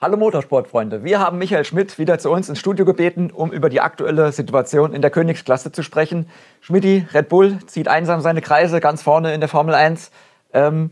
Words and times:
Hallo 0.00 0.16
Motorsportfreunde, 0.16 1.02
wir 1.02 1.18
haben 1.18 1.38
Michael 1.38 1.64
Schmidt 1.64 1.98
wieder 1.98 2.20
zu 2.20 2.30
uns 2.30 2.48
ins 2.48 2.60
Studio 2.60 2.84
gebeten, 2.84 3.32
um 3.34 3.50
über 3.50 3.68
die 3.68 3.80
aktuelle 3.80 4.30
Situation 4.30 4.94
in 4.94 5.02
der 5.02 5.10
Königsklasse 5.10 5.72
zu 5.72 5.82
sprechen. 5.82 6.28
Schmidti, 6.60 7.04
Red 7.12 7.28
Bull 7.28 7.58
zieht 7.66 7.88
einsam 7.88 8.20
seine 8.20 8.40
Kreise 8.40 8.78
ganz 8.78 9.02
vorne 9.02 9.34
in 9.34 9.40
der 9.40 9.48
Formel 9.48 9.74
1. 9.74 10.12
Ähm, 10.52 10.90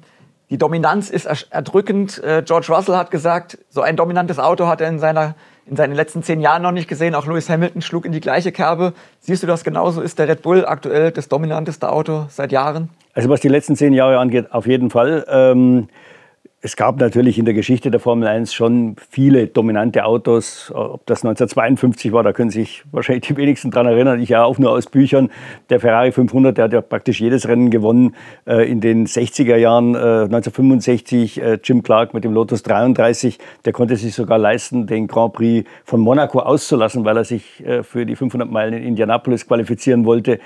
die 0.50 0.58
Dominanz 0.58 1.08
ist 1.08 1.26
erdrückend. 1.50 2.20
Äh, 2.24 2.42
George 2.44 2.66
Russell 2.68 2.96
hat 2.96 3.12
gesagt, 3.12 3.58
so 3.68 3.80
ein 3.80 3.94
dominantes 3.94 4.40
Auto 4.40 4.66
hat 4.66 4.80
er 4.80 4.88
in, 4.88 4.98
seiner, 4.98 5.36
in 5.66 5.76
seinen 5.76 5.94
letzten 5.94 6.24
zehn 6.24 6.40
Jahren 6.40 6.62
noch 6.62 6.72
nicht 6.72 6.88
gesehen. 6.88 7.14
Auch 7.14 7.26
Lewis 7.26 7.48
Hamilton 7.48 7.82
schlug 7.82 8.06
in 8.06 8.10
die 8.10 8.20
gleiche 8.20 8.50
Kerbe. 8.50 8.92
Siehst 9.20 9.40
du 9.40 9.46
das 9.46 9.62
genauso? 9.62 10.00
Ist 10.00 10.18
der 10.18 10.26
Red 10.26 10.42
Bull 10.42 10.66
aktuell 10.66 11.12
das 11.12 11.28
dominanteste 11.28 11.92
Auto 11.92 12.26
seit 12.28 12.50
Jahren? 12.50 12.90
Also 13.14 13.28
was 13.28 13.40
die 13.40 13.48
letzten 13.48 13.76
zehn 13.76 13.92
Jahre 13.92 14.18
angeht, 14.18 14.50
auf 14.50 14.66
jeden 14.66 14.90
Fall. 14.90 15.24
Ähm 15.28 15.86
es 16.66 16.74
gab 16.74 16.98
natürlich 16.98 17.38
in 17.38 17.44
der 17.44 17.54
Geschichte 17.54 17.92
der 17.92 18.00
Formel 18.00 18.26
1 18.26 18.52
schon 18.52 18.96
viele 19.08 19.46
dominante 19.46 20.04
Autos. 20.04 20.72
Ob 20.74 21.06
das 21.06 21.20
1952 21.24 22.12
war, 22.12 22.24
da 22.24 22.32
können 22.32 22.50
sich 22.50 22.82
wahrscheinlich 22.90 23.28
die 23.28 23.36
wenigsten 23.36 23.70
daran 23.70 23.86
erinnern. 23.86 24.20
Ich 24.20 24.30
ja 24.30 24.42
auch 24.42 24.58
nur 24.58 24.72
aus 24.72 24.86
Büchern. 24.86 25.30
Der 25.70 25.78
Ferrari 25.78 26.10
500, 26.10 26.58
der 26.58 26.64
hat 26.64 26.72
ja 26.72 26.80
praktisch 26.80 27.20
jedes 27.20 27.46
Rennen 27.46 27.70
gewonnen. 27.70 28.16
Äh, 28.48 28.68
in 28.68 28.80
den 28.80 29.06
60er 29.06 29.54
Jahren, 29.54 29.94
1965, 29.94 31.40
äh, 31.40 31.52
äh, 31.52 31.58
Jim 31.62 31.84
Clark 31.84 32.14
mit 32.14 32.24
dem 32.24 32.32
Lotus 32.32 32.64
33, 32.64 33.38
der 33.64 33.72
konnte 33.72 33.94
sich 33.94 34.12
sogar 34.12 34.38
leisten, 34.38 34.88
den 34.88 35.06
Grand 35.06 35.34
Prix 35.34 35.68
von 35.84 36.00
Monaco 36.00 36.40
auszulassen, 36.40 37.04
weil 37.04 37.16
er 37.16 37.24
sich 37.24 37.62
für 37.82 38.04
die 38.04 38.16
500 38.16 38.50
Meilen 38.50 38.74
in 38.74 38.82
Indianapolis 38.82 39.46
qualifizieren 39.46 40.04
wollte 40.04 40.40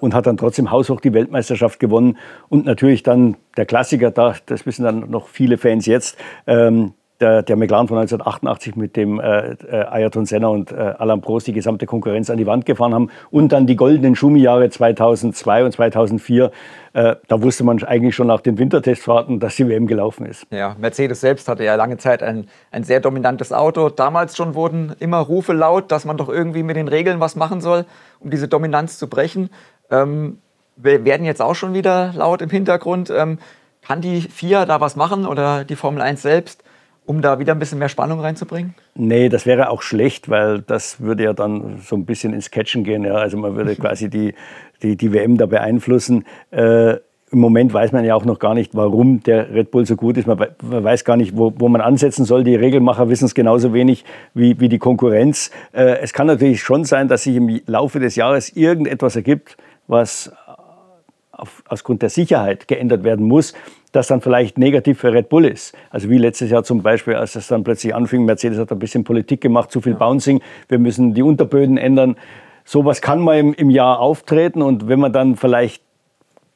und 0.00 0.14
hat 0.14 0.26
dann 0.26 0.36
trotzdem 0.36 0.72
haushoch 0.72 1.00
die 1.00 1.12
Weltmeisterschaft 1.14 1.78
gewonnen. 1.78 2.18
Und 2.48 2.64
natürlich 2.64 3.04
dann 3.04 3.36
der 3.56 3.66
Klassiker, 3.66 4.10
da, 4.10 4.34
das 4.46 4.66
wissen 4.66 4.84
dann 4.84 5.10
noch 5.10 5.28
viele 5.28 5.58
Fans 5.60 5.86
jetzt, 5.86 6.16
ähm, 6.46 6.94
der, 7.20 7.42
der, 7.42 7.56
McLaren 7.56 7.86
von 7.86 7.98
1988 7.98 8.76
mit 8.76 8.96
dem 8.96 9.20
äh, 9.20 9.52
äh, 9.52 9.84
Ayrton 9.90 10.24
Senna 10.24 10.48
und 10.48 10.72
äh, 10.72 10.94
Alain 10.98 11.20
Prost 11.20 11.46
die 11.46 11.52
gesamte 11.52 11.86
Konkurrenz 11.86 12.30
an 12.30 12.38
die 12.38 12.46
Wand 12.46 12.64
gefahren 12.64 12.94
haben 12.94 13.10
und 13.30 13.52
dann 13.52 13.66
die 13.66 13.76
goldenen 13.76 14.16
Schumi-Jahre 14.16 14.70
2002 14.70 15.64
und 15.64 15.72
2004. 15.72 16.50
Äh, 16.92 17.16
da 17.28 17.42
wusste 17.42 17.62
man 17.62 17.82
eigentlich 17.84 18.14
schon 18.14 18.26
nach 18.26 18.40
den 18.40 18.58
Wintertestfahrten, 18.58 19.38
dass 19.38 19.56
die 19.56 19.68
WM 19.68 19.86
gelaufen 19.86 20.24
ist. 20.26 20.46
Ja, 20.50 20.74
Mercedes 20.78 21.20
selbst 21.20 21.48
hatte 21.48 21.62
ja 21.62 21.74
lange 21.74 21.98
Zeit 21.98 22.22
ein, 22.22 22.48
ein 22.70 22.84
sehr 22.84 23.00
dominantes 23.00 23.52
Auto. 23.52 23.90
Damals 23.90 24.36
schon 24.36 24.54
wurden 24.54 24.94
immer 24.98 25.18
Rufe 25.18 25.52
laut, 25.52 25.92
dass 25.92 26.04
man 26.06 26.16
doch 26.16 26.28
irgendwie 26.28 26.62
mit 26.62 26.76
den 26.76 26.88
Regeln 26.88 27.20
was 27.20 27.36
machen 27.36 27.60
soll, 27.60 27.84
um 28.18 28.30
diese 28.30 28.48
Dominanz 28.48 28.98
zu 28.98 29.08
brechen. 29.08 29.50
Ähm, 29.90 30.38
werden 30.76 31.26
jetzt 31.26 31.42
auch 31.42 31.54
schon 31.54 31.74
wieder 31.74 32.12
laut 32.14 32.40
im 32.40 32.48
Hintergrund. 32.48 33.12
Ähm, 33.14 33.38
kann 33.90 34.00
die 34.00 34.20
FIA 34.20 34.66
da 34.66 34.80
was 34.80 34.94
machen 34.94 35.26
oder 35.26 35.64
die 35.64 35.74
Formel 35.74 36.00
1 36.00 36.22
selbst, 36.22 36.62
um 37.06 37.22
da 37.22 37.40
wieder 37.40 37.54
ein 37.54 37.58
bisschen 37.58 37.80
mehr 37.80 37.88
Spannung 37.88 38.20
reinzubringen? 38.20 38.76
Nee, 38.94 39.28
das 39.28 39.46
wäre 39.46 39.68
auch 39.68 39.82
schlecht, 39.82 40.28
weil 40.28 40.60
das 40.60 41.00
würde 41.00 41.24
ja 41.24 41.32
dann 41.32 41.80
so 41.84 41.96
ein 41.96 42.04
bisschen 42.04 42.32
ins 42.32 42.52
Catchen 42.52 42.84
gehen. 42.84 43.02
Ja. 43.02 43.14
Also 43.14 43.36
man 43.36 43.56
würde 43.56 43.74
quasi 43.84 44.08
die, 44.08 44.34
die, 44.84 44.94
die 44.94 45.12
WM 45.12 45.36
da 45.38 45.46
beeinflussen. 45.46 46.24
Äh, 46.52 46.98
Im 47.32 47.40
Moment 47.40 47.74
weiß 47.74 47.90
man 47.90 48.04
ja 48.04 48.14
auch 48.14 48.24
noch 48.24 48.38
gar 48.38 48.54
nicht, 48.54 48.76
warum 48.76 49.24
der 49.24 49.52
Red 49.52 49.72
Bull 49.72 49.84
so 49.86 49.96
gut 49.96 50.16
ist. 50.18 50.28
Man, 50.28 50.38
weiß 50.60 51.04
gar 51.04 51.16
nicht, 51.16 51.36
wo, 51.36 51.52
wo, 51.56 51.68
man 51.68 51.80
ansetzen 51.80 52.24
soll. 52.24 52.44
Die 52.44 52.54
Regelmacher 52.54 53.08
wissen 53.08 53.24
es 53.24 53.34
genauso 53.34 53.74
wenig 53.74 54.04
wie, 54.34 54.60
wie 54.60 54.68
die 54.68 54.78
Konkurrenz. 54.78 55.50
Äh, 55.72 55.98
es 56.00 56.12
kann 56.12 56.28
natürlich 56.28 56.62
schon 56.62 56.84
sein, 56.84 57.08
dass 57.08 57.24
sich 57.24 57.34
im 57.34 57.60
Laufe 57.66 57.98
des 57.98 58.14
Jahres 58.14 58.50
irgendetwas 58.50 59.16
ergibt, 59.16 59.56
was 59.88 60.30
auf, 61.40 61.62
ausgrund 61.66 62.02
der 62.02 62.10
Sicherheit 62.10 62.68
geändert 62.68 63.02
werden 63.02 63.26
muss, 63.26 63.54
das 63.92 64.06
dann 64.06 64.20
vielleicht 64.20 64.58
negativ 64.58 65.00
für 65.00 65.12
Red 65.12 65.28
Bull 65.28 65.44
ist. 65.44 65.74
Also 65.90 66.08
wie 66.10 66.18
letztes 66.18 66.50
Jahr 66.50 66.62
zum 66.62 66.82
Beispiel, 66.82 67.14
als 67.14 67.34
es 67.36 67.48
dann 67.48 67.64
plötzlich 67.64 67.94
anfing, 67.94 68.24
Mercedes 68.24 68.58
hat 68.58 68.70
ein 68.70 68.78
bisschen 68.78 69.04
Politik 69.04 69.40
gemacht, 69.40 69.70
zu 69.70 69.80
viel 69.80 69.92
ja. 69.92 69.98
Bouncing, 69.98 70.40
wir 70.68 70.78
müssen 70.78 71.14
die 71.14 71.22
Unterböden 71.22 71.76
ändern. 71.76 72.16
Sowas 72.64 73.00
kann 73.00 73.20
mal 73.20 73.38
im, 73.38 73.54
im 73.54 73.70
Jahr 73.70 73.98
auftreten 73.98 74.62
und 74.62 74.88
wenn 74.88 75.00
man 75.00 75.12
dann 75.12 75.36
vielleicht 75.36 75.82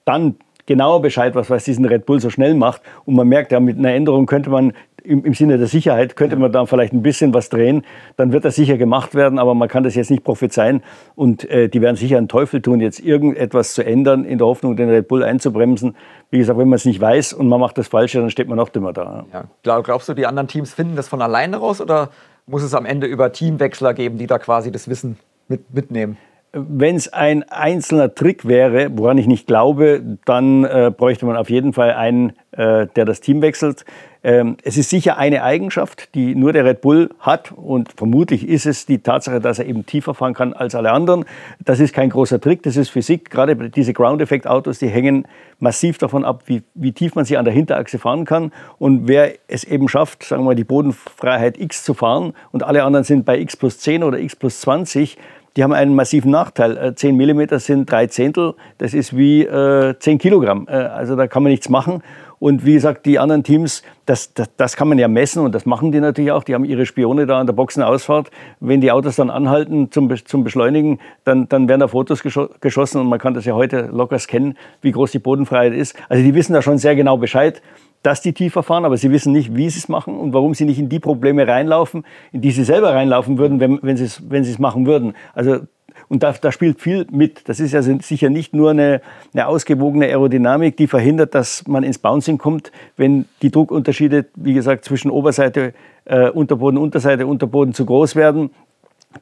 dann 0.05 0.37
genauer 0.67 1.03
Bescheid, 1.03 1.35
was, 1.35 1.51
was 1.51 1.65
diesen 1.65 1.85
Red 1.85 2.07
Bull 2.07 2.21
so 2.21 2.31
schnell 2.31 2.55
macht. 2.55 2.83
Und 3.05 3.15
man 3.15 3.29
merkt 3.29 3.53
ja, 3.53 3.61
mit 3.61 3.79
einer 3.79 3.93
Änderung 3.93 4.27
könnte 4.27 4.51
man 4.51 4.73
im, 5.05 5.25
im 5.25 5.35
Sinne 5.35 5.59
der 5.59 5.67
Sicherheit, 5.67 6.17
könnte 6.17 6.37
man 6.37 6.51
da 6.51 6.67
vielleicht 6.67 6.93
ein 6.93 7.03
bisschen 7.03 7.33
was 7.35 7.49
drehen. 7.49 7.85
Dann 8.17 8.33
wird 8.33 8.45
das 8.45 8.57
sicher 8.57 8.77
gemacht 8.77 9.15
werden, 9.15 9.39
aber 9.39 9.55
man 9.55 9.69
kann 9.69 9.85
das 9.85 9.95
jetzt 9.95 10.11
nicht 10.11 10.25
prophezeien. 10.25 10.83
Und 11.15 11.49
äh, 11.49 11.69
die 11.69 11.81
werden 11.81 11.97
sicher 11.97 12.17
einen 12.17 12.29
Teufel 12.29 12.63
tun, 12.63 12.81
jetzt 12.81 13.01
irgendetwas 13.01 13.75
zu 13.75 13.85
ändern, 13.85 14.25
in 14.25 14.39
der 14.39 14.47
Hoffnung, 14.47 14.77
den 14.77 14.89
Red 14.89 15.09
Bull 15.09 15.23
einzubremsen. 15.23 15.95
Wie 16.31 16.39
gesagt, 16.39 16.59
wenn 16.59 16.69
man 16.69 16.77
es 16.77 16.85
nicht 16.85 17.01
weiß 17.01 17.35
und 17.35 17.49
man 17.49 17.61
macht 17.61 17.79
das 17.79 17.89
Falsche, 17.89 18.21
dann 18.21 18.31
steht 18.31 18.49
man 18.49 18.57
noch 18.57 18.71
dümmer 18.71 18.93
da. 18.93 19.27
Ja. 19.33 19.81
Glaubst 19.81 20.09
du, 20.09 20.15
die 20.15 20.27
anderen 20.27 20.49
Teams 20.49 20.73
finden 20.73 20.97
das 20.97 21.09
von 21.09 21.23
alleine 21.23 21.59
raus 21.59 21.81
oder 21.81 22.11
muss 22.47 22.63
es 22.63 22.75
am 22.75 22.87
Ende 22.87 23.07
über 23.07 23.33
Teamwechsler 23.33 23.95
geben, 23.95 24.19
die 24.19 24.27
da 24.27 24.39
quasi 24.39 24.73
das 24.73 24.89
Wissen 24.89 25.19
mit, 25.49 25.73
mitnehmen? 25.73 26.17
Wenn 26.57 26.95
es 26.95 27.13
ein 27.13 27.43
einzelner 27.51 28.15
Trick 28.15 28.47
wäre, 28.47 28.89
woran 28.97 29.19
ich 29.19 29.27
nicht 29.27 29.49
glaube, 29.49 30.01
dann 30.25 30.63
äh, 30.63 30.93
bräuchte 30.97 31.27
man 31.27 31.37
auf 31.37 31.51
jeden 31.51 31.73
Fall 31.73 31.93
einen, 31.93 32.35
äh, 32.53 32.87
der 32.95 33.05
das 33.05 33.21
Team 33.21 33.43
wechselt. 33.43 33.85
Ähm, 34.23 34.57
es 34.63 34.77
ist 34.77 34.89
sicher 34.89 35.19
eine 35.19 35.43
Eigenschaft, 35.43 36.15
die 36.15 36.37
nur 36.37 36.53
der 36.53 36.65
Red 36.65 36.81
Bull 36.81 37.11
hat 37.19 37.51
und 37.51 37.93
vermutlich 37.97 38.49
ist 38.49 38.67
es 38.67 38.87
die 38.87 39.01
Tatsache, 39.01 39.41
dass 39.41 39.59
er 39.59 39.67
eben 39.67 39.85
tiefer 39.85 40.15
fahren 40.15 40.33
kann 40.33 40.53
als 40.53 40.77
alle 40.77 40.93
anderen. 40.93 41.25
Das 41.65 41.81
ist 41.81 41.93
kein 41.93 42.11
großer 42.11 42.41
Trick, 42.41 42.63
das 42.63 42.77
ist 42.77 42.89
Physik. 42.89 43.31
Gerade 43.31 43.57
diese 43.69 43.93
Ground-Effekt-Autos, 43.93 44.79
die 44.79 44.87
hängen 44.87 45.27
massiv 45.59 45.99
davon 45.99 46.25
ab, 46.25 46.45
wie, 46.47 46.63
wie 46.75 46.93
tief 46.93 47.17
man 47.17 47.25
sie 47.25 47.37
an 47.37 47.45
der 47.45 47.53
Hinterachse 47.53 47.99
fahren 47.99 48.27
kann. 48.27 48.53
Und 48.79 49.09
wer 49.09 49.33
es 49.49 49.65
eben 49.65 49.89
schafft, 49.89 50.23
sagen 50.23 50.43
wir 50.43 50.47
mal, 50.47 50.55
die 50.55 50.63
Bodenfreiheit 50.63 51.59
X 51.59 51.83
zu 51.83 51.95
fahren 51.95 52.33
und 52.53 52.63
alle 52.63 52.85
anderen 52.85 53.03
sind 53.03 53.25
bei 53.25 53.41
X 53.41 53.57
plus 53.57 53.81
10 53.81 54.05
oder 54.05 54.21
X 54.21 54.37
plus 54.37 54.61
20, 54.61 55.19
die 55.57 55.63
haben 55.63 55.73
einen 55.73 55.95
massiven 55.95 56.31
Nachteil. 56.31 56.95
10 56.95 57.21
äh, 57.21 57.33
mm 57.33 57.59
sind 57.59 57.91
drei 57.91 58.07
Zehntel, 58.07 58.55
das 58.79 58.95
ist 58.95 59.17
wie 59.17 59.43
äh, 59.43 59.95
10 59.99 60.19
Kilogramm. 60.19 60.67
Äh, 60.69 60.73
also 60.73 61.17
da 61.17 61.27
kann 61.27 61.43
man 61.43 61.53
nichts 61.53 61.69
machen. 61.69 62.03
Und 62.41 62.67
wie 62.67 62.75
gesagt, 62.75 63.07
die 63.07 63.19
anderen 63.19 63.43
Teams, 63.43 63.83
das, 64.05 64.35
das, 64.35 64.51
das, 64.57 64.77
kann 64.77 64.89
man 64.89 64.99
ja 64.99 65.09
messen 65.09 65.43
und 65.43 65.55
das 65.55 65.65
machen 65.65 65.93
die 65.93 66.01
natürlich 66.01 66.31
auch. 66.33 66.43
Die 66.43 66.55
haben 66.55 66.65
ihre 66.65 66.85
Spione 66.85 67.25
da 67.25 67.41
an 67.41 67.47
der 67.47 67.55
Boxenausfahrt. 67.55 68.31
Wenn 68.61 68.81
die 68.81 68.93
Autos 68.93 69.17
dann 69.17 69.31
anhalten 69.31 69.91
zum, 69.91 70.15
zum 70.27 70.45
Beschleunigen, 70.45 70.99
dann, 71.25 71.49
dann 71.49 71.69
werden 71.69 71.81
da 71.81 71.89
Fotos 71.89 72.23
geschossen 72.23 73.01
und 73.01 73.09
man 73.09 73.19
kann 73.19 73.33
das 73.33 73.47
ja 73.47 73.55
heute 73.55 73.89
locker 73.93 74.19
scannen, 74.19 74.59
wie 74.83 74.93
groß 74.93 75.13
die 75.13 75.21
Bodenfreiheit 75.21 75.73
ist. 75.73 75.97
Also 76.09 76.23
die 76.23 76.35
wissen 76.35 76.53
da 76.53 76.61
schon 76.61 76.77
sehr 76.77 76.97
genau 76.97 77.17
Bescheid 77.17 77.63
dass 78.05 78.21
die 78.21 78.35
tiefer 78.35 78.63
fahren, 78.63 78.85
aber 78.85 78.99
sie 78.99 79.11
wissen 79.11 79.33
nicht, 79.33 79.57
wie 79.57 79.69
sie 79.71 79.79
es 79.79 79.89
machen 79.89 80.19
und 80.19 80.35
warum 80.35 80.55
sie 80.55 80.67
nicht 80.67 80.79
in 80.79 80.91
die 80.91 81.01
Probleme 81.01 81.49
reinlaufen, 81.49 82.05
in 82.33 82.43
die 82.43 82.51
sie 82.51 82.63
selber 82.63 82.93
reinlaufen 82.93 83.39
würden, 83.39 83.61
wenn, 83.61 83.81
wenn 83.83 83.97
sie 83.97 84.05
es 84.05 84.23
wenn 84.29 84.45
sie 84.45 84.53
es 84.53 84.59
machen 84.59 84.87
würden. 84.87 85.15
Also 85.35 85.61
und 86.09 86.23
da, 86.23 86.33
da, 86.33 86.53
spielt 86.53 86.83
viel 86.83 87.07
mit. 87.11 87.49
Das 87.49 87.61
ist 87.61 87.73
ja 87.73 87.81
sicher 87.81 88.29
nicht 88.29 88.53
nur 88.53 88.71
eine, 88.71 89.01
eine, 89.33 89.47
ausgewogene 89.47 90.07
Aerodynamik, 90.07 90.77
die 90.77 90.87
verhindert, 90.87 91.35
dass 91.35 91.67
man 91.67 91.83
ins 91.83 91.99
Bouncing 91.99 92.37
kommt, 92.37 92.73
wenn 92.97 93.25
die 93.41 93.51
Druckunterschiede, 93.51 94.27
wie 94.35 94.53
gesagt, 94.53 94.85
zwischen 94.85 95.11
Oberseite, 95.11 95.73
äh, 96.05 96.29
Unterboden, 96.29 96.79
Unterseite, 96.79 97.27
Unterboden 97.27 97.73
zu 97.73 97.87
groß 97.87 98.17
werden. 98.17 98.51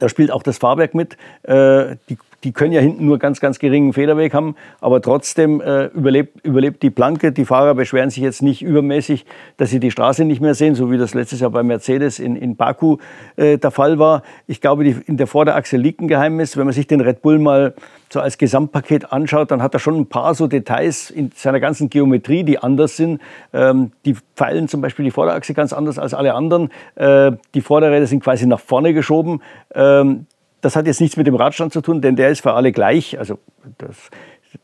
Da 0.00 0.08
spielt 0.08 0.32
auch 0.32 0.42
das 0.42 0.58
Fahrwerk 0.58 0.94
mit. 0.94 1.16
Äh, 1.44 1.96
die 2.08 2.18
die 2.44 2.52
können 2.52 2.72
ja 2.72 2.80
hinten 2.80 3.06
nur 3.06 3.18
ganz, 3.18 3.40
ganz 3.40 3.58
geringen 3.58 3.92
Federweg 3.92 4.34
haben, 4.34 4.56
aber 4.80 5.00
trotzdem 5.00 5.60
äh, 5.60 5.86
überlebt, 5.86 6.44
überlebt 6.44 6.82
die 6.82 6.90
Planke. 6.90 7.32
Die 7.32 7.44
Fahrer 7.44 7.74
beschweren 7.74 8.10
sich 8.10 8.22
jetzt 8.22 8.42
nicht 8.42 8.62
übermäßig, 8.62 9.26
dass 9.56 9.70
sie 9.70 9.80
die 9.80 9.90
Straße 9.90 10.24
nicht 10.24 10.40
mehr 10.40 10.54
sehen, 10.54 10.74
so 10.74 10.90
wie 10.90 10.98
das 10.98 11.14
letztes 11.14 11.40
Jahr 11.40 11.50
bei 11.50 11.62
Mercedes 11.62 12.18
in, 12.18 12.36
in 12.36 12.56
Baku 12.56 12.98
äh, 13.36 13.58
der 13.58 13.70
Fall 13.70 13.98
war. 13.98 14.22
Ich 14.46 14.60
glaube, 14.60 14.84
die, 14.84 14.96
in 15.06 15.16
der 15.16 15.26
Vorderachse 15.26 15.76
liegt 15.76 16.00
ein 16.00 16.08
Geheimnis. 16.08 16.56
Wenn 16.56 16.64
man 16.64 16.74
sich 16.74 16.86
den 16.86 17.00
Red 17.00 17.22
Bull 17.22 17.38
mal 17.38 17.74
so 18.12 18.20
als 18.20 18.36
Gesamtpaket 18.36 19.12
anschaut, 19.12 19.50
dann 19.50 19.62
hat 19.62 19.74
er 19.74 19.80
schon 19.80 19.96
ein 19.96 20.06
paar 20.06 20.34
so 20.34 20.46
Details 20.46 21.10
in 21.10 21.30
seiner 21.34 21.60
ganzen 21.60 21.88
Geometrie, 21.88 22.44
die 22.44 22.58
anders 22.58 22.96
sind. 22.96 23.20
Ähm, 23.52 23.92
die 24.04 24.16
feilen 24.36 24.68
zum 24.68 24.80
Beispiel 24.80 25.04
die 25.04 25.10
Vorderachse 25.10 25.54
ganz 25.54 25.72
anders 25.72 25.98
als 25.98 26.12
alle 26.12 26.34
anderen. 26.34 26.70
Äh, 26.94 27.32
die 27.54 27.60
Vorderräder 27.62 28.06
sind 28.06 28.22
quasi 28.22 28.46
nach 28.46 28.60
vorne 28.60 28.92
geschoben. 28.92 29.40
Ähm, 29.74 30.26
das 30.62 30.76
hat 30.76 30.86
jetzt 30.86 31.00
nichts 31.00 31.16
mit 31.16 31.26
dem 31.26 31.34
Radstand 31.34 31.72
zu 31.72 31.82
tun, 31.82 32.00
denn 32.00 32.16
der 32.16 32.30
ist 32.30 32.40
für 32.40 32.54
alle 32.54 32.72
gleich. 32.72 33.18
Also 33.18 33.38
das, 33.78 34.10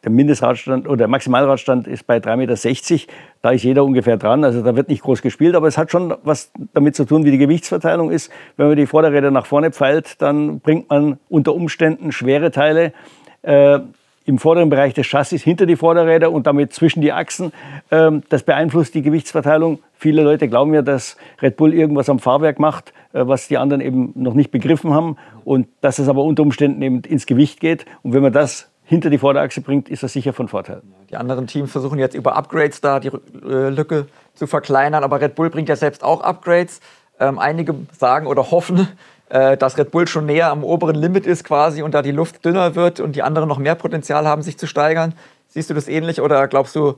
der 0.05 0.11
Mindestradstand 0.11 0.87
oder 0.87 0.97
der 0.97 1.09
Maximalradstand 1.09 1.89
ist 1.89 2.07
bei 2.07 2.19
3,60 2.19 2.37
Meter. 2.37 3.13
Da 3.43 3.51
ist 3.51 3.65
jeder 3.65 3.85
ungefähr 3.85 4.17
dran. 4.17 4.45
Also 4.45 4.63
da 4.63 4.77
wird 4.77 4.89
nicht 4.89 5.03
groß 5.03 5.23
gespielt, 5.23 5.57
aber 5.57 5.67
es 5.67 5.77
hat 5.77 5.91
schon 5.91 6.15
was 6.23 6.53
damit 6.73 6.95
zu 6.95 7.05
tun, 7.05 7.25
wie 7.25 7.33
die 7.33 7.39
Gewichtsverteilung 7.39 8.11
ist. 8.11 8.31
Wenn 8.57 8.69
man 8.69 8.77
die 8.77 8.87
Vorderräder 8.87 9.31
nach 9.31 9.45
vorne 9.45 9.73
pfeilt, 9.73 10.23
dann 10.23 10.61
bringt 10.61 10.89
man 10.89 11.19
unter 11.29 11.53
Umständen 11.53 12.13
schwere 12.13 12.53
Teile 12.53 12.93
äh, 13.43 13.81
im 14.25 14.39
vorderen 14.39 14.69
Bereich 14.69 14.95
des 14.95 15.07
Chassis 15.07 15.43
hinter 15.43 15.67
die 15.67 15.77
Vorderräder 15.77 16.31
und 16.31 16.47
damit 16.47 16.73
zwischen 16.75 17.01
die 17.01 17.13
Achsen. 17.13 17.51
Ähm, 17.91 18.23
das 18.29 18.45
beeinflusst 18.45 18.95
die 18.95 19.03
Gewichtsverteilung. 19.03 19.81
Viele 19.95 20.23
Leute 20.23 20.49
glauben 20.49 20.75
ja, 20.75 20.83
dass 20.83 21.17
Red 21.43 21.57
Bull 21.57 21.75
irgendwas 21.75 22.09
am 22.09 22.19
Fahrwerk 22.19 22.61
macht, 22.61 22.93
was 23.13 23.49
die 23.49 23.59
anderen 23.59 23.81
eben 23.81 24.13
noch 24.15 24.35
nicht 24.35 24.51
begriffen 24.51 24.93
haben 24.93 25.17
und 25.45 25.69
dass 25.81 25.99
es 25.99 26.09
aber 26.09 26.23
unter 26.23 26.43
Umständen 26.43 26.83
eben 26.83 27.01
ins 27.03 27.27
Gewicht 27.27 27.61
geht. 27.61 27.87
Und 28.03 28.13
wenn 28.13 28.23
man 28.23 28.33
das 28.33 28.71
hinter 28.85 29.11
die 29.11 29.19
Vorderachse 29.19 29.61
bringt, 29.61 29.89
ist 29.89 30.03
das 30.03 30.13
sicher 30.13 30.33
von 30.33 30.49
Vorteil. 30.49 30.83
Die 31.11 31.17
anderen 31.17 31.47
Teams 31.47 31.71
versuchen 31.71 31.99
jetzt 31.99 32.15
über 32.15 32.37
Upgrades 32.37 32.81
da 32.81 33.01
die 33.01 33.09
äh, 33.09 33.69
Lücke 33.69 34.07
zu 34.35 34.47
verkleinern, 34.47 35.05
aber 35.05 35.21
Red 35.21 35.35
Bull 35.35 35.51
bringt 35.51 35.69
ja 35.69 35.77
selbst 35.77 36.03
auch 36.03 36.23
Upgrades. 36.23 36.81
Ähm, 37.21 37.39
einige 37.39 37.75
sagen 37.99 38.27
oder 38.27 38.51
hoffen, 38.51 38.89
äh, 39.29 39.57
dass 39.57 39.77
Red 39.77 39.91
Bull 39.91 40.07
schon 40.07 40.25
näher 40.27 40.51
am 40.51 40.65
oberen 40.65 40.95
Limit 40.95 41.27
ist 41.27 41.45
quasi 41.45 41.83
und 41.83 41.93
da 41.93 42.01
die 42.01 42.13
Luft 42.13 42.45
dünner 42.45 42.77
wird 42.77 43.01
und 43.01 43.17
die 43.17 43.23
anderen 43.23 43.49
noch 43.49 43.59
mehr 43.59 43.75
Potenzial 43.75 44.27
haben, 44.27 44.43
sich 44.43 44.59
zu 44.59 44.67
steigern. 44.67 45.15
Siehst 45.49 45.69
du 45.69 45.75
das 45.75 45.89
ähnlich 45.89 46.21
oder 46.21 46.47
glaubst 46.49 46.75
du, 46.77 46.95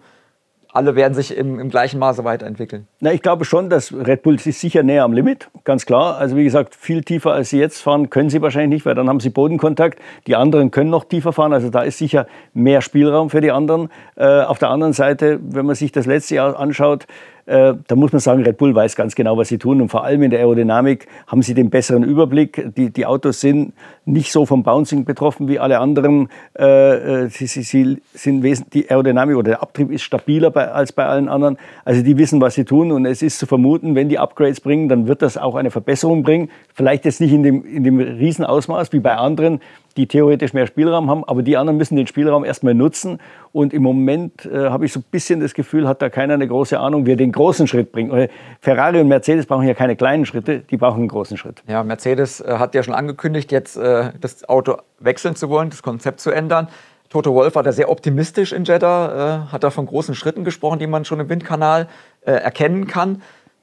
alle 0.72 0.94
werden 0.94 1.14
sich 1.14 1.36
im, 1.36 1.58
im, 1.58 1.68
gleichen 1.68 1.98
Maße 1.98 2.24
weiterentwickeln. 2.24 2.86
Na, 3.00 3.12
ich 3.12 3.22
glaube 3.22 3.44
schon, 3.44 3.70
dass 3.70 3.92
Red 3.92 4.22
Bull 4.22 4.36
ist 4.36 4.60
sicher 4.60 4.82
näher 4.82 5.04
am 5.04 5.12
Limit, 5.12 5.48
ganz 5.64 5.86
klar. 5.86 6.16
Also 6.18 6.36
wie 6.36 6.44
gesagt, 6.44 6.74
viel 6.74 7.02
tiefer 7.02 7.32
als 7.32 7.50
sie 7.50 7.58
jetzt 7.58 7.80
fahren, 7.80 8.10
können 8.10 8.30
sie 8.30 8.40
wahrscheinlich 8.40 8.78
nicht, 8.78 8.86
weil 8.86 8.94
dann 8.94 9.08
haben 9.08 9.20
sie 9.20 9.30
Bodenkontakt. 9.30 10.00
Die 10.26 10.36
anderen 10.36 10.70
können 10.70 10.90
noch 10.90 11.04
tiefer 11.04 11.32
fahren, 11.32 11.52
also 11.52 11.70
da 11.70 11.82
ist 11.82 11.98
sicher 11.98 12.26
mehr 12.54 12.82
Spielraum 12.82 13.30
für 13.30 13.40
die 13.40 13.50
anderen. 13.50 13.90
Äh, 14.16 14.42
auf 14.42 14.58
der 14.58 14.70
anderen 14.70 14.92
Seite, 14.92 15.40
wenn 15.42 15.66
man 15.66 15.74
sich 15.74 15.92
das 15.92 16.06
letzte 16.06 16.36
Jahr 16.36 16.58
anschaut, 16.58 17.06
äh, 17.50 17.74
da 17.88 17.96
muss 17.96 18.12
man 18.12 18.20
sagen, 18.20 18.44
Red 18.44 18.58
Bull 18.58 18.74
weiß 18.76 18.94
ganz 18.94 19.16
genau, 19.16 19.36
was 19.36 19.48
sie 19.48 19.58
tun. 19.58 19.80
Und 19.80 19.88
vor 19.88 20.04
allem 20.04 20.22
in 20.22 20.30
der 20.30 20.38
Aerodynamik 20.38 21.08
haben 21.26 21.42
sie 21.42 21.52
den 21.52 21.68
besseren 21.68 22.04
Überblick. 22.04 22.74
Die, 22.76 22.90
die 22.90 23.06
Autos 23.06 23.40
sind 23.40 23.72
nicht 24.04 24.30
so 24.30 24.46
vom 24.46 24.62
Bouncing 24.62 25.04
betroffen 25.04 25.48
wie 25.48 25.58
alle 25.58 25.80
anderen. 25.80 26.28
Äh, 26.56 27.24
äh 27.24 27.28
sie, 27.28 27.46
sie, 27.46 27.62
sie, 27.62 27.98
sind 28.14 28.72
die 28.72 28.88
Aerodynamik 28.88 29.36
oder 29.36 29.50
der 29.50 29.62
Abtrieb 29.62 29.90
ist 29.90 30.02
stabiler 30.02 30.52
bei, 30.52 30.70
als 30.70 30.92
bei 30.92 31.04
allen 31.04 31.28
anderen. 31.28 31.58
Also 31.84 32.02
die 32.02 32.16
wissen, 32.18 32.40
was 32.40 32.54
sie 32.54 32.64
tun. 32.64 32.92
Und 32.92 33.04
es 33.04 33.20
ist 33.20 33.40
zu 33.40 33.46
vermuten, 33.46 33.96
wenn 33.96 34.08
die 34.08 34.20
Upgrades 34.20 34.60
bringen, 34.60 34.88
dann 34.88 35.08
wird 35.08 35.20
das 35.20 35.36
auch 35.36 35.56
eine 35.56 35.72
Verbesserung 35.72 36.22
bringen. 36.22 36.50
Vielleicht 36.72 37.04
jetzt 37.04 37.20
nicht 37.20 37.32
in 37.32 37.42
dem, 37.42 37.64
in 37.64 37.82
dem 37.82 37.98
Riesenausmaß 37.98 38.92
wie 38.92 39.00
bei 39.00 39.16
anderen, 39.16 39.60
die 40.00 40.06
theoretisch 40.06 40.54
mehr 40.54 40.66
Spielraum 40.66 41.10
haben, 41.10 41.24
aber 41.24 41.42
die 41.42 41.58
anderen 41.58 41.76
müssen 41.76 41.96
den 41.96 42.06
Spielraum 42.06 42.42
erstmal 42.44 42.74
nutzen. 42.74 43.18
Und 43.52 43.74
im 43.74 43.82
Moment 43.82 44.46
äh, 44.46 44.70
habe 44.70 44.86
ich 44.86 44.92
so 44.92 45.00
ein 45.00 45.04
bisschen 45.10 45.40
das 45.40 45.52
Gefühl, 45.52 45.86
hat 45.86 46.00
da 46.00 46.08
keiner 46.08 46.34
eine 46.34 46.48
große 46.48 46.78
Ahnung, 46.80 47.04
wie 47.04 47.12
er 47.12 47.16
den 47.16 47.32
großen 47.32 47.66
Schritt 47.66 47.92
bringt. 47.92 48.12
Ferrari 48.60 49.00
und 49.00 49.08
Mercedes 49.08 49.44
brauchen 49.44 49.66
ja 49.66 49.74
keine 49.74 49.96
kleinen 49.96 50.24
Schritte, 50.24 50.60
die 50.60 50.78
brauchen 50.78 51.00
einen 51.00 51.08
großen 51.08 51.36
Schritt. 51.36 51.62
Ja, 51.68 51.82
Mercedes 51.84 52.40
äh, 52.40 52.56
hat 52.58 52.74
ja 52.74 52.82
schon 52.82 52.94
angekündigt, 52.94 53.52
jetzt 53.52 53.76
äh, 53.76 54.12
das 54.20 54.48
Auto 54.48 54.78
wechseln 54.98 55.36
zu 55.36 55.50
wollen, 55.50 55.68
das 55.68 55.82
Konzept 55.82 56.20
zu 56.20 56.30
ändern. 56.30 56.68
Toto 57.10 57.34
Wolf 57.34 57.56
war 57.56 57.62
da 57.62 57.72
sehr 57.72 57.90
optimistisch 57.90 58.52
in 58.52 58.64
Jeddah, 58.64 59.48
äh, 59.48 59.52
hat 59.52 59.64
da 59.64 59.70
von 59.70 59.84
großen 59.84 60.14
Schritten 60.14 60.44
gesprochen, 60.44 60.78
die 60.78 60.86
man 60.86 61.04
schon 61.04 61.20
im 61.20 61.28
Windkanal 61.28 61.88
äh, 62.22 62.32
erkennen 62.32 62.86
kann. 62.86 63.20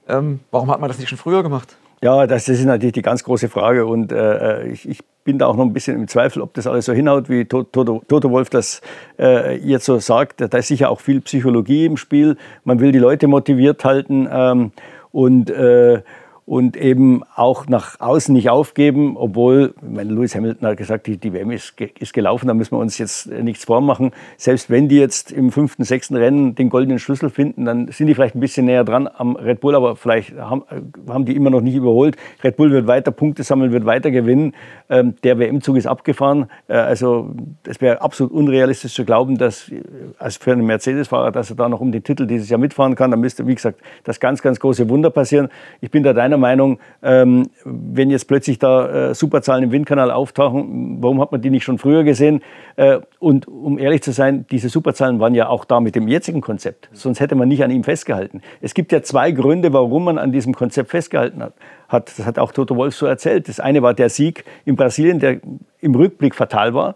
Ähm, 0.07 0.42
warum 0.51 0.69
hat 0.69 0.80
man 0.80 0.88
das 0.88 1.00
nicht 1.00 1.10
schon 1.10 1.18
früher 1.18 1.42
gemacht? 1.42 1.78
Ja, 2.04 2.28
das 2.28 2.48
ist 2.48 2.63
natürlich 2.63 2.94
die 2.94 3.01
ganz 3.01 3.24
große 3.24 3.50
Frage 3.50 3.88
und 3.88 4.12
äh, 4.12 4.68
ich, 4.68 4.88
ich, 4.88 5.00
bin 5.27 5.39
da 5.39 5.47
auch 5.47 5.57
noch 5.57 5.65
ein 5.65 5.74
bisschen 5.74 5.97
im 5.97 6.07
Zweifel, 6.07 6.41
ob 6.41 6.53
das 6.53 6.68
alles 6.68 6.85
so 6.85 6.94
hinhaut, 6.94 7.27
wie 7.29 7.44
Toto, 7.44 8.01
Toto 8.07 8.31
Wolf 8.31 8.50
das 8.50 8.81
äh, 9.19 9.57
jetzt 9.57 9.83
so 9.83 10.00
sagt. 10.00 10.39
Da 10.39 10.57
ist 10.57 10.69
sicher 10.69 10.89
auch 10.89 11.01
viel 11.01 11.19
Psychologie 11.19 11.85
im 11.85 11.97
Spiel. 11.97 12.38
Man 12.63 12.79
will 12.79 12.94
die 12.94 13.00
Leute 13.00 13.27
motiviert 13.27 13.83
halten 13.83 14.29
ähm, 14.31 14.71
und 15.12 15.50
äh, 15.50 16.01
und 16.48 16.78
eben 16.78 17.24
auch 17.36 17.68
nach 17.68 18.00
außen 18.00 18.34
nicht 18.34 18.50
aufgeben, 18.50 19.18
obwohl, 19.18 19.74
meine, 19.82 20.14
Lewis 20.14 20.34
Hamilton 20.34 20.70
hat 20.70 20.78
gesagt, 20.78 21.06
die, 21.06 21.18
die 21.18 21.34
WM 21.34 21.52
ist, 21.52 21.74
ist 22.00 22.14
gelaufen, 22.14 22.48
da 22.48 22.54
müssen 22.54 22.72
wir 22.72 22.80
uns 22.80 22.98
jetzt 22.98 23.28
nichts 23.28 23.66
vormachen. 23.66 24.12
Selbst 24.38 24.70
wenn 24.70 24.88
die 24.88 24.96
jetzt 24.96 25.34
im 25.34 25.52
fünften, 25.52 25.84
sechsten 25.84 26.16
Rennen 26.16 26.56
den 26.56 26.70
goldenen 26.70 27.00
Schlüssel 27.00 27.30
finden, 27.30 27.66
dann 27.66 27.92
sind 27.92 28.08
die 28.08 28.16
vielleicht 28.16 28.36
ein 28.36 28.40
bisschen 28.40 28.66
näher 28.66 28.86
dran 28.86 29.10
am 29.14 29.36
Red 29.36 29.60
Bull, 29.60 29.76
aber 29.76 29.98
vielleicht 29.98 30.38
haben, 30.38 30.64
haben 31.10 31.26
die 31.26 31.36
immer 31.36 31.50
noch 31.50 31.60
nicht 31.60 31.76
überholt. 31.76 32.16
Red 32.42 32.56
Bull 32.56 32.72
wird 32.72 32.88
weiter 32.88 33.12
Punkte 33.12 33.44
sammeln, 33.44 33.74
wird 33.74 33.86
weiter 33.86 34.10
gewinnen. 34.10 34.54
Ähm, 34.90 35.16
der 35.26 35.40
WM-Zug 35.40 35.76
ist 35.76 35.86
abgefahren. 35.86 36.50
Äh, 36.70 36.76
also 36.76 37.36
es 37.66 37.82
wäre 37.82 38.02
absolut 38.02 38.32
unrealistisch 38.32 38.94
zu 38.94 39.04
glauben, 39.04 39.38
dass 39.38 39.70
als 40.18 40.38
für 40.38 40.54
einen 40.54 40.66
Mercedes-Fahrer, 40.66 41.34
dass 41.34 41.50
er 41.50 41.58
da 41.58 41.68
noch 41.68 41.82
um 41.82 41.92
den 41.92 42.04
Titel 42.04 42.26
dieses 42.26 42.48
Jahr 42.50 42.60
mitfahren 42.60 42.96
kann. 42.96 43.12
Da 43.12 43.18
müsste, 43.18 43.46
wie 43.48 43.56
gesagt, 43.56 43.82
das 44.06 44.22
ganz, 44.22 44.42
ganz 44.42 44.62
große 44.62 44.88
Wunder 44.88 45.10
passieren. 45.10 45.50
Ich 45.82 45.92
bin 45.92 46.04
da 46.04 46.14
deiner 46.14 46.37
meiner 46.38 46.57
Meinung, 46.57 46.80
ähm, 47.04 47.50
wenn 47.63 48.10
jetzt 48.10 48.28
plötzlich 48.28 48.57
da 48.57 49.10
äh, 49.10 49.13
Superzahlen 49.13 49.66
im 49.66 49.72
Windkanal 49.72 50.12
auftauchen, 50.12 50.98
warum 51.01 51.22
hat 51.22 51.31
man 51.31 51.42
die 51.42 51.50
nicht 51.50 51.63
schon 51.63 51.78
früher 51.78 52.04
gesehen? 52.04 52.42
Äh, 52.75 53.00
und 53.19 53.48
um 53.48 53.78
ehrlich 53.78 54.01
zu 54.01 54.12
sein, 54.12 54.45
diese 54.50 54.69
Superzahlen 54.69 55.19
waren 55.19 55.36
ja 55.36 55.50
auch 55.50 55.66
da 55.66 55.80
mit 55.80 55.95
dem 55.95 56.07
jetzigen 56.07 56.42
Konzept. 56.42 56.89
Sonst 56.94 57.19
hätte 57.19 57.36
man 57.36 57.48
nicht 57.48 57.63
an 57.63 57.72
ihm 57.72 57.84
festgehalten. 57.84 58.42
Es 58.62 58.74
gibt 58.74 58.92
ja 58.92 59.04
zwei 59.04 59.31
Gründe, 59.31 59.72
warum 59.74 60.06
man 60.06 60.18
an 60.18 60.31
diesem 60.31 60.54
Konzept 60.54 60.89
festgehalten 60.89 61.44
hat. 61.44 61.54
hat 61.89 62.18
das 62.18 62.25
hat 62.25 62.39
auch 62.39 62.51
Toto 62.51 62.75
Wolf 62.75 62.95
so 62.95 63.06
erzählt. 63.06 63.48
Das 63.48 63.60
eine 63.60 63.81
war 63.81 63.94
der 63.94 64.10
Sieg 64.10 64.44
in 64.66 64.75
Brasilien, 64.75 65.19
der 65.19 65.39
im 65.80 65.95
Rückblick 65.95 66.34
fatal 66.34 66.74
war. 66.74 66.95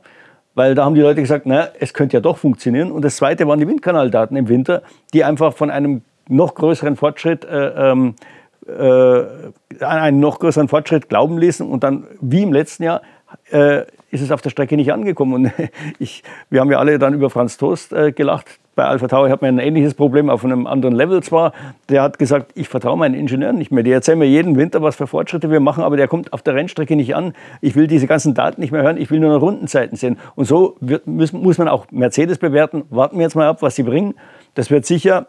Weil 0.53 0.75
da 0.75 0.83
haben 0.83 0.95
die 0.95 1.01
Leute 1.01 1.21
gesagt, 1.21 1.45
na, 1.45 1.69
es 1.79 1.93
könnte 1.93 2.17
ja 2.17 2.21
doch 2.21 2.37
funktionieren. 2.37 2.91
Und 2.91 3.05
das 3.05 3.17
zweite 3.17 3.47
waren 3.47 3.59
die 3.59 3.67
Windkanaldaten 3.67 4.35
im 4.35 4.49
Winter, 4.49 4.81
die 5.13 5.23
einfach 5.23 5.53
von 5.53 5.69
einem 5.69 6.01
noch 6.27 6.55
größeren 6.55 6.95
Fortschritt 6.95 7.45
äh, 7.45 7.91
ähm, 7.91 8.15
äh, 8.67 9.83
einen 9.83 10.19
noch 10.19 10.39
größeren 10.39 10.67
Fortschritt 10.67 11.09
glauben 11.09 11.37
ließen. 11.37 11.67
Und 11.67 11.83
dann, 11.83 12.05
wie 12.21 12.43
im 12.43 12.53
letzten 12.53 12.83
Jahr, 12.83 13.01
äh, 13.51 13.83
ist 14.11 14.21
es 14.21 14.31
auf 14.31 14.41
der 14.41 14.49
Strecke 14.49 14.75
nicht 14.75 14.91
angekommen. 14.91 15.33
Und 15.33 15.51
ich, 15.99 16.23
wir 16.49 16.59
haben 16.59 16.71
ja 16.71 16.79
alle 16.79 16.99
dann 16.99 17.13
über 17.13 17.29
Franz 17.29 17.57
Toast 17.57 17.93
äh, 17.93 18.11
gelacht. 18.11 18.59
Bei 18.73 18.85
Alpha 18.85 19.07
Tower 19.07 19.29
hat 19.29 19.41
man 19.41 19.55
ein 19.55 19.59
ähnliches 19.59 19.93
Problem, 19.93 20.29
auf 20.29 20.45
einem 20.45 20.65
anderen 20.65 20.95
Level 20.95 21.21
zwar. 21.21 21.51
Der 21.89 22.01
hat 22.01 22.17
gesagt, 22.19 22.51
ich 22.55 22.69
vertraue 22.69 22.97
meinen 22.97 23.15
Ingenieuren 23.15 23.57
nicht 23.57 23.71
mehr. 23.71 23.83
Die 23.83 23.91
erzählen 23.91 24.17
mir 24.17 24.25
jeden 24.25 24.57
Winter, 24.57 24.81
was 24.81 24.95
für 24.95 25.07
Fortschritte 25.07 25.51
wir 25.51 25.59
machen, 25.59 25.83
aber 25.83 25.97
der 25.97 26.07
kommt 26.07 26.31
auf 26.31 26.41
der 26.41 26.55
Rennstrecke 26.55 26.95
nicht 26.95 27.13
an. 27.13 27.33
Ich 27.59 27.75
will 27.75 27.87
diese 27.87 28.07
ganzen 28.07 28.33
Daten 28.33 28.61
nicht 28.61 28.71
mehr 28.71 28.81
hören, 28.81 28.95
ich 28.95 29.11
will 29.11 29.19
nur 29.19 29.33
noch 29.33 29.41
Rundenzeiten 29.41 29.97
sehen. 29.97 30.17
Und 30.35 30.45
so 30.45 30.77
wird, 30.79 31.05
muss, 31.05 31.33
muss 31.33 31.57
man 31.57 31.67
auch 31.67 31.87
Mercedes 31.91 32.37
bewerten. 32.37 32.83
Warten 32.89 33.17
wir 33.17 33.23
jetzt 33.23 33.35
mal 33.35 33.47
ab, 33.47 33.61
was 33.61 33.75
sie 33.75 33.83
bringen. 33.83 34.13
Das 34.53 34.71
wird 34.71 34.85
sicher 34.85 35.27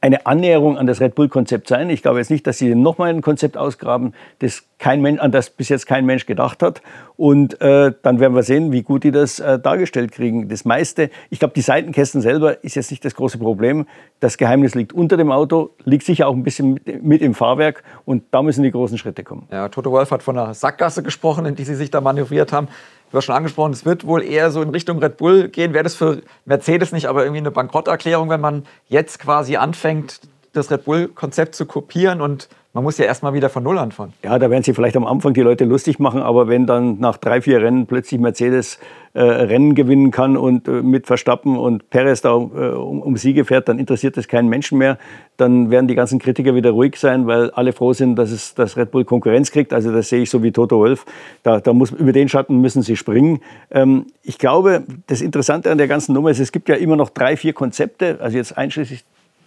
eine 0.00 0.24
Annäherung 0.24 0.78
an 0.78 0.86
das 0.86 1.00
Red 1.00 1.14
Bull-Konzept 1.14 1.68
sein. 1.68 1.90
Ich 1.90 2.00
glaube 2.00 2.18
jetzt 2.18 2.30
nicht, 2.30 2.46
dass 2.46 2.56
sie 2.56 2.74
nochmal 2.74 3.10
ein 3.10 3.20
Konzept 3.20 3.56
ausgraben, 3.58 4.14
das 4.38 4.62
kein 4.78 5.02
Mensch, 5.02 5.20
an 5.20 5.30
das 5.30 5.50
bis 5.50 5.68
jetzt 5.68 5.86
kein 5.86 6.06
Mensch 6.06 6.24
gedacht 6.24 6.62
hat. 6.62 6.80
Und 7.18 7.60
äh, 7.60 7.92
dann 8.02 8.18
werden 8.18 8.34
wir 8.34 8.42
sehen, 8.42 8.72
wie 8.72 8.82
gut 8.82 9.04
die 9.04 9.10
das 9.10 9.40
äh, 9.40 9.58
dargestellt 9.58 10.12
kriegen. 10.12 10.48
Das 10.48 10.64
meiste, 10.64 11.10
ich 11.28 11.38
glaube, 11.38 11.52
die 11.54 11.60
Seitenkästen 11.60 12.22
selber 12.22 12.64
ist 12.64 12.76
jetzt 12.76 12.90
nicht 12.90 13.04
das 13.04 13.14
große 13.14 13.36
Problem. 13.36 13.86
Das 14.20 14.38
Geheimnis 14.38 14.74
liegt 14.74 14.94
unter 14.94 15.18
dem 15.18 15.30
Auto, 15.30 15.70
liegt 15.84 16.06
sicher 16.06 16.28
auch 16.28 16.34
ein 16.34 16.44
bisschen 16.44 16.72
mit, 16.72 17.02
mit 17.02 17.20
im 17.20 17.34
Fahrwerk 17.34 17.82
und 18.06 18.24
da 18.30 18.42
müssen 18.42 18.62
die 18.62 18.70
großen 18.70 18.96
Schritte 18.96 19.22
kommen. 19.22 19.46
Ja, 19.52 19.68
Toto 19.68 19.90
Wolf 19.90 20.10
hat 20.10 20.22
von 20.22 20.38
einer 20.38 20.54
Sackgasse 20.54 21.02
gesprochen, 21.02 21.44
in 21.44 21.56
die 21.56 21.64
sie 21.64 21.74
sich 21.74 21.90
da 21.90 22.00
manövriert 22.00 22.52
haben. 22.52 22.68
Du 23.10 23.16
hast 23.16 23.24
schon 23.24 23.34
angesprochen, 23.34 23.72
es 23.72 23.84
wird 23.84 24.06
wohl 24.06 24.22
eher 24.22 24.50
so 24.52 24.62
in 24.62 24.70
Richtung 24.70 24.98
Red 24.98 25.16
Bull 25.16 25.48
gehen. 25.48 25.74
Wäre 25.74 25.82
das 25.82 25.96
für 25.96 26.22
Mercedes 26.44 26.92
nicht 26.92 27.06
aber 27.06 27.24
irgendwie 27.24 27.40
eine 27.40 27.50
Bankrotterklärung, 27.50 28.28
wenn 28.30 28.40
man 28.40 28.64
jetzt 28.88 29.18
quasi 29.18 29.56
anfängt, 29.56 30.20
das 30.52 30.70
Red 30.70 30.84
Bull-Konzept 30.84 31.54
zu 31.54 31.66
kopieren 31.66 32.20
und 32.20 32.48
man 32.72 32.84
muss 32.84 32.98
ja 32.98 33.04
erstmal 33.04 33.34
wieder 33.34 33.50
von 33.50 33.64
Null 33.64 33.78
anfangen. 33.78 34.12
Ja, 34.22 34.38
da 34.38 34.48
werden 34.48 34.62
sie 34.62 34.74
vielleicht 34.74 34.96
am 34.96 35.04
Anfang 35.04 35.34
die 35.34 35.40
Leute 35.40 35.64
lustig 35.64 35.98
machen, 35.98 36.22
aber 36.22 36.46
wenn 36.46 36.66
dann 36.66 37.00
nach 37.00 37.16
drei, 37.16 37.40
vier 37.40 37.60
Rennen 37.60 37.86
plötzlich 37.86 38.20
Mercedes 38.20 38.78
äh, 39.12 39.22
Rennen 39.22 39.74
gewinnen 39.74 40.12
kann 40.12 40.36
und 40.36 40.68
äh, 40.68 40.82
mit 40.82 41.08
Verstappen 41.08 41.58
und 41.58 41.90
Perez 41.90 42.20
da 42.20 42.30
äh, 42.30 42.36
um, 42.36 43.02
um, 43.02 43.16
Siege 43.16 43.44
fährt, 43.44 43.68
dann 43.68 43.80
interessiert 43.80 44.16
das 44.16 44.28
keinen 44.28 44.48
Menschen 44.48 44.78
mehr. 44.78 44.98
Dann 45.36 45.72
werden 45.72 45.88
die 45.88 45.96
ganzen 45.96 46.20
Kritiker 46.20 46.54
wieder 46.54 46.70
ruhig 46.70 46.94
sein, 46.96 47.26
weil 47.26 47.50
alle 47.50 47.72
froh 47.72 47.92
sind, 47.92 48.14
dass 48.14 48.30
es 48.30 48.54
dass 48.54 48.76
Red 48.76 48.92
Bull 48.92 49.04
Konkurrenz 49.04 49.50
kriegt. 49.50 49.72
Also 49.72 49.92
das 49.92 50.08
sehe 50.08 50.22
ich 50.22 50.30
so 50.30 50.44
wie 50.44 50.52
Toto 50.52 50.78
Wolf. 50.78 51.06
Da, 51.42 51.58
da 51.58 51.72
muss, 51.72 51.90
über 51.90 52.12
den 52.12 52.28
Schatten 52.28 52.60
müssen 52.60 52.82
sie 52.82 52.96
springen. 52.96 53.40
Ähm, 53.72 54.06
ich 54.22 54.38
glaube, 54.38 54.84
das 55.08 55.22
Interessante 55.22 55.72
an 55.72 55.78
der 55.78 55.88
ganzen 55.88 56.12
Nummer 56.12 56.30
ist, 56.30 56.38
es 56.38 56.52
gibt 56.52 56.68
ja 56.68 56.76
immer 56.76 56.94
noch 56.94 57.10
drei, 57.10 57.36
vier 57.36 57.52
Konzepte, 57.52 58.18
also 58.20 58.36
jetzt 58.36 58.56
einschließlich 58.56 59.04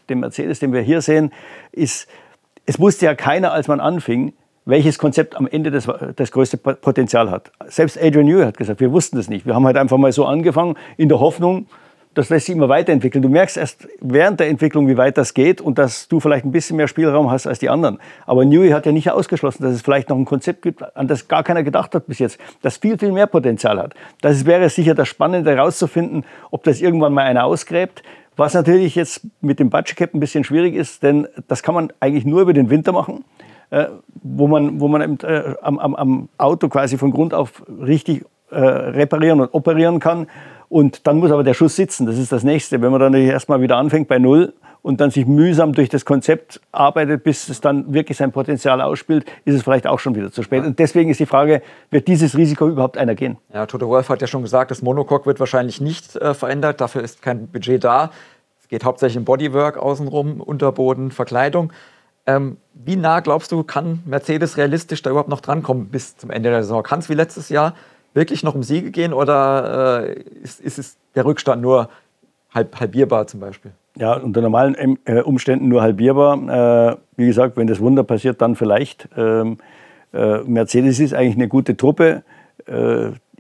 dem 0.10 0.20
Mercedes, 0.22 0.60
den 0.60 0.74
wir 0.74 0.82
hier 0.82 1.02
sehen, 1.02 1.32
ist 1.72 2.08
es 2.66 2.80
wusste 2.80 3.06
ja 3.06 3.16
keiner, 3.16 3.52
als 3.52 3.68
man 3.68 3.80
anfing, 3.80 4.34
welches 4.66 4.98
Konzept 4.98 5.36
am 5.36 5.48
Ende 5.48 5.72
das, 5.72 5.90
das 6.16 6.32
größte 6.32 6.58
Potenzial 6.58 7.30
hat. 7.30 7.52
Selbst 7.68 8.02
Adrian 8.02 8.26
Newey 8.26 8.46
hat 8.46 8.58
gesagt, 8.58 8.80
wir 8.80 8.92
wussten 8.92 9.18
das 9.18 9.28
nicht. 9.30 9.46
Wir 9.46 9.56
haben 9.56 9.66
halt 9.66 9.78
einfach 9.78 9.98
mal 9.98 10.12
so 10.12 10.26
angefangen, 10.26 10.78
in 10.96 11.10
der 11.10 11.20
Hoffnung, 11.20 11.68
das 12.14 12.30
lässt 12.30 12.46
sich 12.46 12.56
immer 12.56 12.70
weiterentwickeln. 12.70 13.22
Du 13.24 13.28
merkst 13.28 13.58
erst 13.58 13.88
während 14.00 14.40
der 14.40 14.48
Entwicklung, 14.48 14.88
wie 14.88 14.98
weit 14.98 15.18
das 15.18 15.34
geht 15.34 15.60
und 15.60 15.80
dass 15.80 16.08
du 16.08 16.20
vielleicht 16.20 16.46
ein 16.46 16.52
bisschen 16.52 16.78
mehr 16.78 16.88
Spielraum 16.88 17.32
hast 17.32 17.48
als 17.48 17.60
die 17.60 17.70
anderen. 17.70 18.00
Aber 18.26 18.46
Newey 18.46 18.70
hat 18.70 18.86
ja 18.86 18.92
nicht 18.92 19.10
ausgeschlossen, 19.12 19.64
dass 19.64 19.74
es 19.74 19.82
vielleicht 19.82 20.10
noch 20.10 20.18
ein 20.18 20.26
Konzept 20.26 20.62
gibt, 20.62 20.96
an 20.96 21.08
das 21.08 21.28
gar 21.28 21.44
keiner 21.44 21.64
gedacht 21.64 21.96
hat 21.96 22.06
bis 22.08 22.20
jetzt, 22.20 22.40
das 22.62 22.78
viel, 22.78 22.98
viel 22.98 23.12
mehr 23.12 23.28
Potenzial 23.28 23.80
hat. 23.80 23.96
Das 24.22 24.46
wäre 24.46 24.70
sicher 24.70 24.94
das 24.94 25.08
Spannende 25.08 25.52
herauszufinden, 25.52 26.24
ob 26.52 26.64
das 26.64 26.80
irgendwann 26.80 27.14
mal 27.14 27.24
einer 27.24 27.46
ausgräbt. 27.46 28.04
Was 28.36 28.54
natürlich 28.54 28.96
jetzt 28.96 29.22
mit 29.42 29.60
dem 29.60 29.70
Budget 29.70 29.96
Cap 29.96 30.14
ein 30.14 30.20
bisschen 30.20 30.44
schwierig 30.44 30.76
ist, 30.76 31.04
denn 31.04 31.28
das 31.48 31.62
kann 31.62 31.76
man 31.76 31.94
eigentlich 32.00 32.26
nur 32.26 32.42
über 32.42 32.54
den 32.54 32.70
Winter 32.70 32.92
machen, 32.92 33.26
äh, 33.70 33.86
wo 34.24 34.48
man, 34.48 34.80
wo 34.80 34.88
man 34.88 35.02
eben, 35.02 35.18
äh, 35.22 35.56
am, 35.62 35.78
am, 35.78 36.30
Auto 36.38 36.68
quasi 36.70 36.98
von 36.98 37.12
Grund 37.12 37.34
auf 37.34 37.64
richtig 37.68 38.26
äh, 38.50 38.60
reparieren 38.60 39.42
und 39.42 39.54
operieren 39.54 40.00
kann. 40.00 40.28
Und 40.70 41.06
dann 41.06 41.18
muss 41.18 41.32
aber 41.32 41.44
der 41.44 41.54
Schuss 41.54 41.76
sitzen. 41.76 42.08
Das 42.08 42.18
ist 42.18 42.32
das 42.32 42.44
Nächste. 42.44 42.82
Wenn 42.82 42.92
man 42.92 43.00
dann 43.00 43.14
erstmal 43.14 43.62
wieder 43.62 43.78
anfängt 43.78 44.08
bei 44.08 44.18
Null 44.18 44.54
und 44.84 45.00
dann 45.00 45.10
sich 45.10 45.26
mühsam 45.26 45.74
durch 45.74 45.90
das 45.90 46.06
Konzept 46.06 46.62
arbeitet, 46.72 47.24
bis 47.24 47.50
es 47.50 47.62
dann 47.62 47.94
wirklich 47.94 48.18
sein 48.18 48.32
Potenzial 48.32 48.82
ausspielt, 48.82 49.26
ist 49.46 49.56
es 49.56 49.64
vielleicht 49.64 49.88
auch 49.88 50.00
schon 50.00 50.14
wieder 50.14 50.32
zu 50.32 50.44
spät. 50.44 50.64
Und 50.64 50.78
deswegen 50.78 51.10
ist 51.10 51.20
die 51.22 51.26
Frage, 51.26 51.64
wird 51.90 52.08
dieses 52.08 52.38
Risiko 52.38 52.68
überhaupt 52.68 52.98
einer 52.98 53.16
gehen? 53.16 53.38
Ja, 53.54 53.66
Toto 53.66 53.88
Wolf 53.88 54.10
hat 54.10 54.22
ja 54.22 54.28
schon 54.28 54.44
gesagt, 54.44 54.72
das 54.72 54.82
Monocoque 54.82 55.26
wird 55.26 55.40
wahrscheinlich 55.40 55.80
nicht 55.80 56.18
äh, 56.18 56.34
verändert. 56.34 56.82
Dafür 56.82 57.02
ist 57.02 57.22
kein 57.22 57.48
Budget 57.48 57.84
da. 57.84 58.12
Es 58.62 58.68
geht 58.68 58.84
hauptsächlich 58.84 59.18
um 59.18 59.26
Bodywork 59.26 59.78
außenrum, 59.78 60.42
Unterboden, 60.42 61.12
Verkleidung. 61.12 61.72
Ähm, 62.28 62.58
wie 62.74 62.98
nah 62.98 63.22
glaubst 63.22 63.54
du, 63.54 63.64
kann 63.64 64.04
Mercedes 64.06 64.58
realistisch 64.58 65.02
da 65.02 65.10
überhaupt 65.10 65.30
noch 65.30 65.42
drankommen 65.42 65.88
bis 65.88 66.18
zum 66.18 66.30
Ende 66.30 66.50
der 66.50 66.64
Saison? 66.64 66.84
Kann 66.84 67.00
es 67.00 67.10
wie 67.10 67.14
letztes 67.14 67.48
Jahr 67.48 67.74
wirklich 68.14 68.44
noch 68.44 68.54
um 68.54 68.64
Siege 68.64 68.92
gehen 68.92 69.14
oder 69.14 70.04
äh, 70.08 70.14
ist, 70.42 70.60
ist 70.60 70.78
es 70.78 70.98
der 71.16 71.24
Rückstand 71.24 71.62
nur 71.62 71.90
halb, 72.54 72.80
halbierbar 72.80 73.28
zum 73.28 73.40
Beispiel? 73.40 73.72
Ja, 73.98 74.14
unter 74.16 74.42
normalen 74.42 74.76
ähm, 74.78 74.98
äh, 75.06 75.22
Umständen 75.22 75.68
nur 75.68 75.82
halbierbar. 75.82 76.94
Äh, 76.94 76.98
wie 77.16 77.28
gesagt, 77.28 77.58
wenn 77.58 77.68
das 77.68 77.80
Wunder 77.80 78.04
passiert, 78.04 78.42
dann 78.42 78.56
vielleicht. 78.56 79.08
Ähm, 79.16 79.58
äh, 80.14 80.40
Mercedes 80.40 81.00
ist 81.00 81.14
eigentlich 81.14 81.36
eine 81.36 81.48
gute 81.48 81.78
Truppe. 81.78 82.24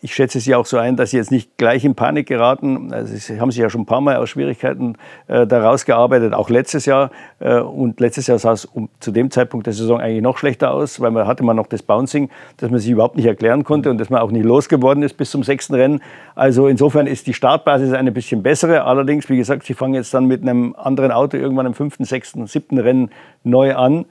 Ich 0.03 0.13
schätze 0.13 0.41
Sie 0.41 0.53
auch 0.53 0.65
so 0.65 0.77
ein, 0.77 0.97
dass 0.97 1.11
Sie 1.11 1.17
jetzt 1.17 1.31
nicht 1.31 1.57
gleich 1.57 1.85
in 1.85 1.95
Panik 1.95 2.27
geraten. 2.27 2.91
Also 2.91 3.15
Sie 3.15 3.39
haben 3.39 3.51
sich 3.51 3.61
ja 3.61 3.69
schon 3.69 3.83
ein 3.83 3.85
paar 3.85 4.01
Mal 4.01 4.17
aus 4.17 4.29
Schwierigkeiten 4.29 4.97
äh, 5.29 5.47
da 5.47 5.63
rausgearbeitet, 5.63 6.33
auch 6.33 6.49
letztes 6.49 6.85
Jahr. 6.85 7.09
Äh, 7.39 7.59
und 7.59 8.01
letztes 8.01 8.27
Jahr 8.27 8.37
sah 8.37 8.51
es 8.51 8.65
um, 8.65 8.89
zu 8.99 9.11
dem 9.11 9.31
Zeitpunkt 9.31 9.65
der 9.65 9.71
Saison 9.73 10.01
eigentlich 10.01 10.21
noch 10.21 10.37
schlechter 10.37 10.73
aus, 10.73 10.99
weil 10.99 11.11
man 11.11 11.25
hatte 11.25 11.45
man 11.45 11.55
noch 11.55 11.67
das 11.67 11.83
Bouncing, 11.83 12.29
das 12.57 12.69
man 12.69 12.81
sich 12.81 12.91
überhaupt 12.91 13.15
nicht 13.15 13.27
erklären 13.27 13.63
konnte 13.63 13.89
und 13.89 13.97
das 13.97 14.09
man 14.09 14.19
auch 14.19 14.31
nicht 14.31 14.43
losgeworden 14.43 15.03
ist 15.03 15.15
bis 15.15 15.31
zum 15.31 15.41
sechsten 15.41 15.73
Rennen. 15.73 16.01
Also 16.35 16.67
insofern 16.67 17.07
ist 17.07 17.25
die 17.27 17.33
Startbasis 17.33 17.93
eine 17.93 18.11
bisschen 18.11 18.43
bessere. 18.43 18.83
Allerdings, 18.83 19.29
wie 19.29 19.37
gesagt, 19.37 19.63
Sie 19.63 19.73
fangen 19.73 19.93
jetzt 19.93 20.13
dann 20.13 20.25
mit 20.25 20.41
einem 20.41 20.75
anderen 20.77 21.13
Auto 21.13 21.37
irgendwann 21.37 21.65
im 21.65 21.75
fünften, 21.75 22.03
sechsten, 22.03 22.45
siebten 22.45 22.77
Rennen 22.77 23.09
neu 23.45 23.73
an. 23.73 24.03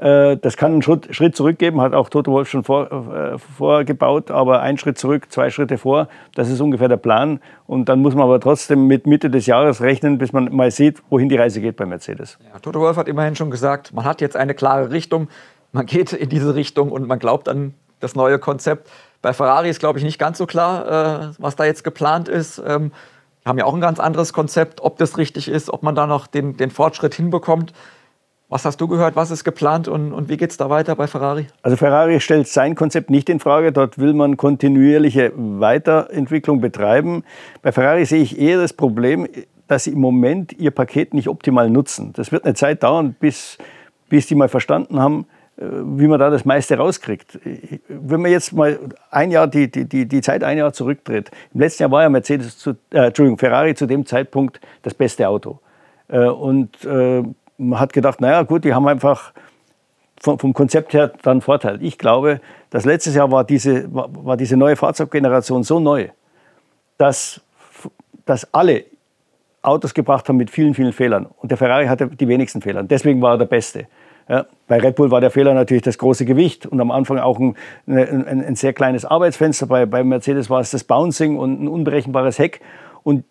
Äh, 0.00 0.38
das 0.38 0.56
kann 0.56 0.72
einen 0.72 0.82
Schritt, 0.82 1.36
zurückgeben, 1.36 1.80
hat 1.80 1.92
auch 1.92 2.08
Toto 2.08 2.32
Wolf 2.32 2.48
schon 2.48 2.64
vor, 2.64 2.90
äh, 2.90 3.38
vorgebaut, 3.38 4.30
aber 4.30 4.62
ein 4.62 4.78
Schritt 4.78 4.96
zurück, 4.96 5.30
zwei 5.30 5.50
Schritte 5.50 5.76
vor, 5.76 6.08
das 6.34 6.48
ist 6.48 6.60
ungefähr 6.60 6.88
der 6.88 6.96
Plan. 6.96 7.40
Und 7.66 7.90
dann 7.90 8.00
muss 8.00 8.14
man 8.14 8.24
aber 8.24 8.40
trotzdem 8.40 8.86
mit 8.86 9.06
Mitte 9.06 9.28
des 9.28 9.44
Jahres 9.44 9.82
rechnen, 9.82 10.16
bis 10.16 10.32
man 10.32 10.54
mal 10.56 10.70
sieht, 10.70 11.02
wohin 11.10 11.28
die 11.28 11.36
Reise 11.36 11.60
geht 11.60 11.76
bei 11.76 11.84
Mercedes. 11.84 12.38
Ja, 12.50 12.58
Toto 12.60 12.80
Wolf 12.80 12.96
hat 12.96 13.08
immerhin 13.08 13.36
schon 13.36 13.50
gesagt, 13.50 13.92
man 13.92 14.06
hat 14.06 14.22
jetzt 14.22 14.36
eine 14.36 14.54
klare 14.54 14.90
Richtung, 14.90 15.28
man 15.72 15.84
geht 15.84 16.14
in 16.14 16.30
diese 16.30 16.54
Richtung 16.54 16.90
und 16.90 17.06
man 17.06 17.18
glaubt 17.18 17.46
an 17.48 17.74
das 18.00 18.14
neue 18.14 18.38
Konzept. 18.38 18.88
Bei 19.20 19.34
Ferrari 19.34 19.68
ist, 19.68 19.80
glaube 19.80 19.98
ich, 19.98 20.04
nicht 20.04 20.18
ganz 20.18 20.38
so 20.38 20.46
klar, 20.46 21.28
äh, 21.28 21.34
was 21.38 21.56
da 21.56 21.64
jetzt 21.66 21.84
geplant 21.84 22.26
ist. 22.28 22.60
Ähm, 22.66 22.92
haben 23.44 23.58
ja 23.58 23.66
auch 23.66 23.74
ein 23.74 23.80
ganz 23.80 24.00
anderes 24.00 24.32
Konzept, 24.32 24.80
ob 24.80 24.96
das 24.96 25.18
richtig 25.18 25.48
ist, 25.48 25.70
ob 25.70 25.82
man 25.82 25.94
da 25.94 26.06
noch 26.06 26.26
den, 26.26 26.56
den 26.56 26.70
Fortschritt 26.70 27.14
hinbekommt. 27.14 27.74
Was 28.50 28.64
hast 28.64 28.80
du 28.80 28.88
gehört? 28.88 29.14
Was 29.14 29.30
ist 29.30 29.44
geplant 29.44 29.86
und, 29.86 30.12
und 30.12 30.28
wie 30.28 30.36
geht 30.36 30.50
es 30.50 30.56
da 30.56 30.68
weiter 30.68 30.96
bei 30.96 31.06
Ferrari? 31.06 31.46
Also 31.62 31.76
Ferrari 31.76 32.18
stellt 32.18 32.48
sein 32.48 32.74
Konzept 32.74 33.08
nicht 33.08 33.28
in 33.28 33.38
Frage. 33.38 33.70
Dort 33.70 33.96
will 33.96 34.12
man 34.12 34.36
kontinuierliche 34.36 35.32
Weiterentwicklung 35.36 36.60
betreiben. 36.60 37.22
Bei 37.62 37.70
Ferrari 37.70 38.04
sehe 38.06 38.20
ich 38.20 38.40
eher 38.40 38.58
das 38.58 38.72
Problem, 38.72 39.28
dass 39.68 39.84
sie 39.84 39.92
im 39.92 40.00
Moment 40.00 40.52
ihr 40.58 40.72
Paket 40.72 41.14
nicht 41.14 41.28
optimal 41.28 41.70
nutzen. 41.70 42.12
Das 42.14 42.32
wird 42.32 42.44
eine 42.44 42.54
Zeit 42.54 42.82
dauern, 42.82 43.14
bis, 43.20 43.56
bis 44.08 44.26
die 44.26 44.34
mal 44.34 44.48
verstanden 44.48 44.98
haben, 44.98 45.26
äh, 45.56 45.66
wie 45.66 46.08
man 46.08 46.18
da 46.18 46.28
das 46.28 46.44
meiste 46.44 46.76
rauskriegt. 46.76 47.38
Wenn 47.86 48.20
man 48.20 48.32
jetzt 48.32 48.52
mal 48.52 48.80
ein 49.12 49.30
Jahr 49.30 49.46
die, 49.46 49.70
die, 49.70 50.08
die 50.08 50.20
Zeit 50.22 50.42
ein 50.42 50.58
Jahr 50.58 50.72
zurückdreht, 50.72 51.30
im 51.54 51.60
letzten 51.60 51.84
Jahr 51.84 51.92
war 51.92 52.02
ja 52.02 52.08
Mercedes 52.08 52.58
zu, 52.58 52.70
äh, 52.90 53.06
Entschuldigung, 53.06 53.38
Ferrari 53.38 53.76
zu 53.76 53.86
dem 53.86 54.06
Zeitpunkt 54.06 54.60
das 54.82 54.94
beste 54.94 55.28
Auto. 55.28 55.60
Äh, 56.08 56.24
und 56.24 56.84
äh, 56.84 57.22
man 57.60 57.78
hat 57.78 57.92
gedacht, 57.92 58.20
naja 58.20 58.42
gut, 58.42 58.64
die 58.64 58.74
haben 58.74 58.88
einfach 58.88 59.32
vom, 60.20 60.38
vom 60.38 60.52
Konzept 60.52 60.92
her 60.92 61.12
dann 61.22 61.40
Vorteil. 61.40 61.82
Ich 61.82 61.98
glaube, 61.98 62.40
dass 62.70 62.84
letztes 62.84 63.14
Jahr 63.14 63.30
war 63.30 63.44
diese, 63.44 63.92
war, 63.94 64.08
war 64.24 64.36
diese 64.36 64.56
neue 64.56 64.76
Fahrzeuggeneration 64.76 65.62
so 65.62 65.78
neu, 65.78 66.08
dass, 66.98 67.40
dass 68.24 68.52
alle 68.52 68.84
Autos 69.62 69.92
gebracht 69.92 70.28
haben 70.28 70.36
mit 70.36 70.50
vielen, 70.50 70.74
vielen 70.74 70.92
Fehlern. 70.92 71.26
Und 71.40 71.50
der 71.50 71.58
Ferrari 71.58 71.86
hatte 71.86 72.08
die 72.08 72.28
wenigsten 72.28 72.62
Fehler. 72.62 72.82
Deswegen 72.82 73.20
war 73.20 73.34
er 73.34 73.38
der 73.38 73.46
Beste. 73.46 73.86
Ja, 74.28 74.46
bei 74.68 74.78
Red 74.78 74.94
Bull 74.94 75.10
war 75.10 75.20
der 75.20 75.30
Fehler 75.30 75.54
natürlich 75.54 75.82
das 75.82 75.98
große 75.98 76.24
Gewicht 76.24 76.64
und 76.64 76.80
am 76.80 76.90
Anfang 76.90 77.18
auch 77.18 77.38
ein, 77.38 77.56
ein, 77.86 78.44
ein 78.44 78.54
sehr 78.54 78.72
kleines 78.72 79.04
Arbeitsfenster. 79.04 79.66
Bei, 79.66 79.86
bei 79.86 80.04
Mercedes 80.04 80.48
war 80.48 80.60
es 80.60 80.70
das 80.70 80.84
Bouncing 80.84 81.36
und 81.36 81.62
ein 81.62 81.68
unberechenbares 81.68 82.38
Heck. 82.38 82.60
Und 83.02 83.24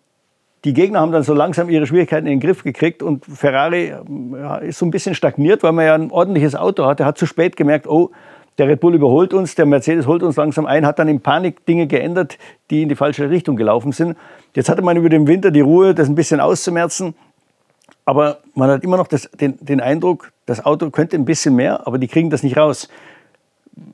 die 0.64 0.74
Gegner 0.74 1.00
haben 1.00 1.12
dann 1.12 1.22
so 1.22 1.32
langsam 1.32 1.70
ihre 1.70 1.86
Schwierigkeiten 1.86 2.26
in 2.26 2.34
den 2.38 2.40
Griff 2.40 2.62
gekriegt 2.62 3.02
und 3.02 3.24
Ferrari 3.24 3.94
ja, 4.32 4.56
ist 4.56 4.78
so 4.78 4.86
ein 4.86 4.90
bisschen 4.90 5.14
stagniert, 5.14 5.62
weil 5.62 5.72
man 5.72 5.86
ja 5.86 5.94
ein 5.94 6.10
ordentliches 6.10 6.54
Auto 6.54 6.84
hatte, 6.84 7.04
hat 7.06 7.16
zu 7.16 7.26
spät 7.26 7.56
gemerkt, 7.56 7.86
oh, 7.86 8.10
der 8.58 8.68
Red 8.68 8.80
Bull 8.80 8.94
überholt 8.94 9.32
uns, 9.32 9.54
der 9.54 9.64
Mercedes 9.64 10.06
holt 10.06 10.22
uns 10.22 10.36
langsam 10.36 10.66
ein, 10.66 10.84
hat 10.84 10.98
dann 10.98 11.08
in 11.08 11.20
Panik 11.20 11.64
Dinge 11.64 11.86
geändert, 11.86 12.36
die 12.68 12.82
in 12.82 12.90
die 12.90 12.96
falsche 12.96 13.30
Richtung 13.30 13.56
gelaufen 13.56 13.92
sind. 13.92 14.18
Jetzt 14.54 14.68
hatte 14.68 14.82
man 14.82 14.98
über 14.98 15.08
den 15.08 15.26
Winter 15.26 15.50
die 15.50 15.62
Ruhe, 15.62 15.94
das 15.94 16.08
ein 16.08 16.14
bisschen 16.14 16.40
auszumerzen. 16.40 17.14
Aber 18.04 18.40
man 18.54 18.68
hat 18.68 18.84
immer 18.84 18.98
noch 18.98 19.06
das, 19.06 19.30
den, 19.30 19.56
den 19.60 19.80
Eindruck, 19.80 20.32
das 20.44 20.64
Auto 20.64 20.90
könnte 20.90 21.16
ein 21.16 21.24
bisschen 21.24 21.54
mehr, 21.54 21.86
aber 21.86 21.96
die 21.96 22.08
kriegen 22.08 22.28
das 22.28 22.42
nicht 22.42 22.58
raus. 22.58 22.88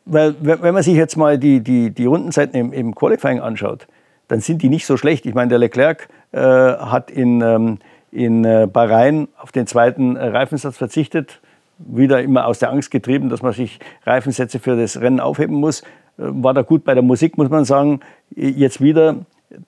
Weil, 0.05 0.35
wenn 0.41 0.75
man 0.75 0.83
sich 0.83 0.95
jetzt 0.95 1.17
mal 1.17 1.39
die, 1.39 1.61
die, 1.61 1.91
die 1.91 2.07
Rundenzeiten 2.07 2.59
im, 2.59 2.73
im 2.73 2.95
Qualifying 2.95 3.41
anschaut, 3.41 3.87
dann 4.27 4.41
sind 4.41 4.63
die 4.63 4.69
nicht 4.69 4.87
so 4.87 4.97
schlecht. 4.97 5.27
Ich 5.27 5.35
meine, 5.35 5.49
der 5.49 5.59
Leclerc 5.59 6.09
hat 6.41 7.11
in, 7.11 7.41
ähm, 7.41 7.79
in 8.13 8.45
äh, 8.45 8.67
Bahrain 8.71 9.29
auf 9.39 9.53
den 9.53 9.67
zweiten 9.67 10.17
äh, 10.17 10.29
Reifensatz 10.29 10.77
verzichtet, 10.77 11.41
wieder 11.79 12.23
immer 12.23 12.47
aus 12.47 12.59
der 12.59 12.71
Angst 12.71 12.91
getrieben, 12.91 13.29
dass 13.29 13.43
man 13.43 13.53
sich 13.53 13.79
Reifensätze 14.05 14.59
für 14.59 14.77
das 14.77 15.01
Rennen 15.01 15.21
aufheben 15.21 15.57
muss. 15.57 15.83
Äh, 15.83 15.85
war 16.17 16.55
da 16.55 16.63
gut 16.63 16.85
bei 16.85 16.95
der 16.95 17.03
Musik, 17.03 17.37
muss 17.37 17.51
man 17.51 17.65
sagen. 17.65 18.01
Jetzt 18.35 18.81
wieder, 18.81 19.17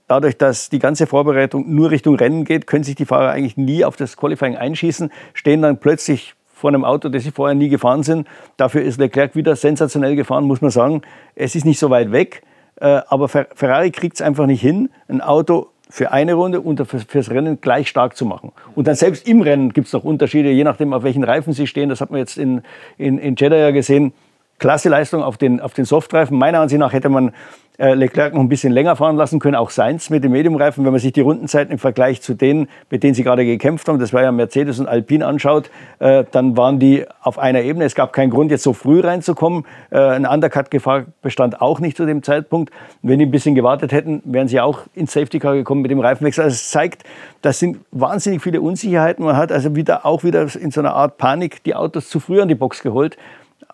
dadurch, 0.07 0.39
dass 0.39 0.71
die 0.71 0.79
ganze 0.79 1.07
Vorbereitung 1.07 1.75
nur 1.75 1.91
Richtung 1.91 2.17
Rennen 2.17 2.45
geht, 2.45 2.67
können 2.67 2.85
sich 2.85 2.95
die 2.95 3.05
Fahrer 3.05 3.31
eigentlich 3.31 3.57
nie 3.57 3.85
auf 3.85 3.97
das 3.97 4.17
Qualifying 4.17 4.57
einschießen, 4.57 5.11
stehen 5.35 5.63
dann 5.63 5.79
plötzlich 5.79 6.35
vor 6.55 6.71
einem 6.71 6.85
Auto, 6.85 7.09
das 7.09 7.23
sie 7.23 7.31
vorher 7.31 7.55
nie 7.55 7.69
gefahren 7.69 8.03
sind. 8.03 8.27
Dafür 8.57 8.83
ist 8.83 8.99
Leclerc 8.99 9.37
wieder 9.37 9.55
sensationell 9.55 10.17
gefahren, 10.17 10.45
muss 10.45 10.61
man 10.61 10.71
sagen. 10.71 11.03
Es 11.37 11.55
ist 11.55 11.65
nicht 11.65 11.79
so 11.79 11.91
weit 11.91 12.11
weg. 12.11 12.43
Äh, 12.81 13.03
aber 13.09 13.29
Ferrari 13.29 13.91
kriegt 13.91 14.17
es 14.17 14.23
einfach 14.23 14.47
nicht 14.47 14.61
hin, 14.61 14.91
ein 15.09 15.21
Auto 15.21 15.69
für 15.91 16.13
eine 16.13 16.35
Runde 16.35 16.61
und 16.61 16.83
fürs 16.87 17.31
Rennen 17.31 17.61
gleich 17.61 17.89
stark 17.89 18.17
zu 18.17 18.27
machen. 18.27 18.53
Und 18.75 18.87
dann 18.87 18.95
selbst 18.95 19.27
im 19.27 19.41
Rennen 19.41 19.73
gibt 19.73 19.87
es 19.87 19.93
noch 19.93 20.05
Unterschiede, 20.05 20.51
je 20.51 20.65
nachdem, 20.65 20.93
auf 20.93 21.03
welchen 21.03 21.25
Reifen 21.25 21.53
sie 21.53 21.67
stehen. 21.67 21.89
Das 21.89 22.01
hat 22.01 22.11
man 22.11 22.21
jetzt 22.21 22.37
in, 22.37 22.63
in, 22.99 23.19
in 23.19 23.37
Jeddah 23.37 23.57
ja 23.57 23.71
gesehen. 23.71 24.13
Klasse 24.59 24.89
Leistung 24.89 25.23
auf 25.23 25.37
den, 25.37 25.61
auf 25.61 25.75
den 25.75 25.85
Softreifen. 25.85 26.37
Meiner 26.37 26.61
Ansicht 26.61 26.81
nach 26.81 26.93
hätte 26.93 27.09
man 27.09 27.33
äh, 27.79 27.95
Leclerc 27.95 28.35
noch 28.35 28.41
ein 28.41 28.49
bisschen 28.49 28.73
länger 28.73 28.97
fahren 28.97 29.17
lassen 29.17 29.39
können, 29.39 29.55
auch 29.55 29.71
Sainz 29.71 30.11
mit 30.11 30.25
dem 30.25 30.33
Mediumreifen. 30.33 30.85
Wenn 30.85 30.91
man 30.91 31.01
sich 31.01 31.13
die 31.13 31.21
Rundenzeiten 31.21 31.73
im 31.73 31.79
Vergleich 31.79 32.21
zu 32.21 32.35
denen, 32.35 32.69
mit 32.91 33.05
denen 33.05 33.15
sie 33.15 33.23
gerade 33.23 33.45
gekämpft 33.45 33.89
haben, 33.89 34.01
das 34.01 34.13
war 34.13 34.23
ja 34.23 34.33
Mercedes 34.33 34.81
und 34.81 34.89
Alpine 34.89 35.25
anschaut, 35.25 35.71
äh, 36.01 36.25
dann 36.33 36.57
waren 36.57 36.81
die 36.81 37.05
auf 37.23 37.39
einer 37.39 37.63
Ebene. 37.63 37.85
Es 37.85 37.95
gab 37.95 38.13
keinen 38.13 38.31
Grund, 38.31 38.51
jetzt 38.51 38.65
so 38.65 38.73
früh 38.73 39.01
reinzukommen. 39.01 39.65
Äh, 39.91 39.99
eine 39.99 40.29
Undercut-Gefahr 40.29 41.05
bestand 41.23 41.61
auch 41.61 41.79
nicht 41.79 41.97
zu 41.97 42.05
dem 42.05 42.25
Zeitpunkt. 42.25 42.73
Wenn 43.03 43.21
die 43.21 43.27
ein 43.27 43.31
bisschen 43.31 43.55
gewartet 43.55 43.93
hätten, 43.93 44.23
wären 44.25 44.49
sie 44.49 44.61
auch 44.61 44.81
ins 44.95 45.13
Safety 45.13 45.39
Car 45.39 45.55
gekommen 45.55 45.83
mit 45.83 45.93
dem 45.93 46.01
Reifenwechsel. 46.01 46.43
Also 46.43 46.55
es 46.55 46.71
zeigt, 46.71 47.05
das 47.43 47.61
sind 47.61 47.79
wahnsinnig 47.93 48.43
viele 48.43 48.61
Unsicherheiten. 48.61 49.25
Man 49.25 49.37
hat 49.37 49.53
also 49.53 49.77
wieder 49.77 50.05
auch 50.05 50.25
wieder 50.25 50.49
in 50.57 50.73
so 50.73 50.81
einer 50.81 50.95
Art 50.95 51.17
Panik 51.17 51.63
die 51.63 51.77
Autos 51.77 52.09
zu 52.09 52.19
früh 52.19 52.41
an 52.41 52.49
die 52.49 52.57
Box 52.57 52.83
geholt 52.83 53.17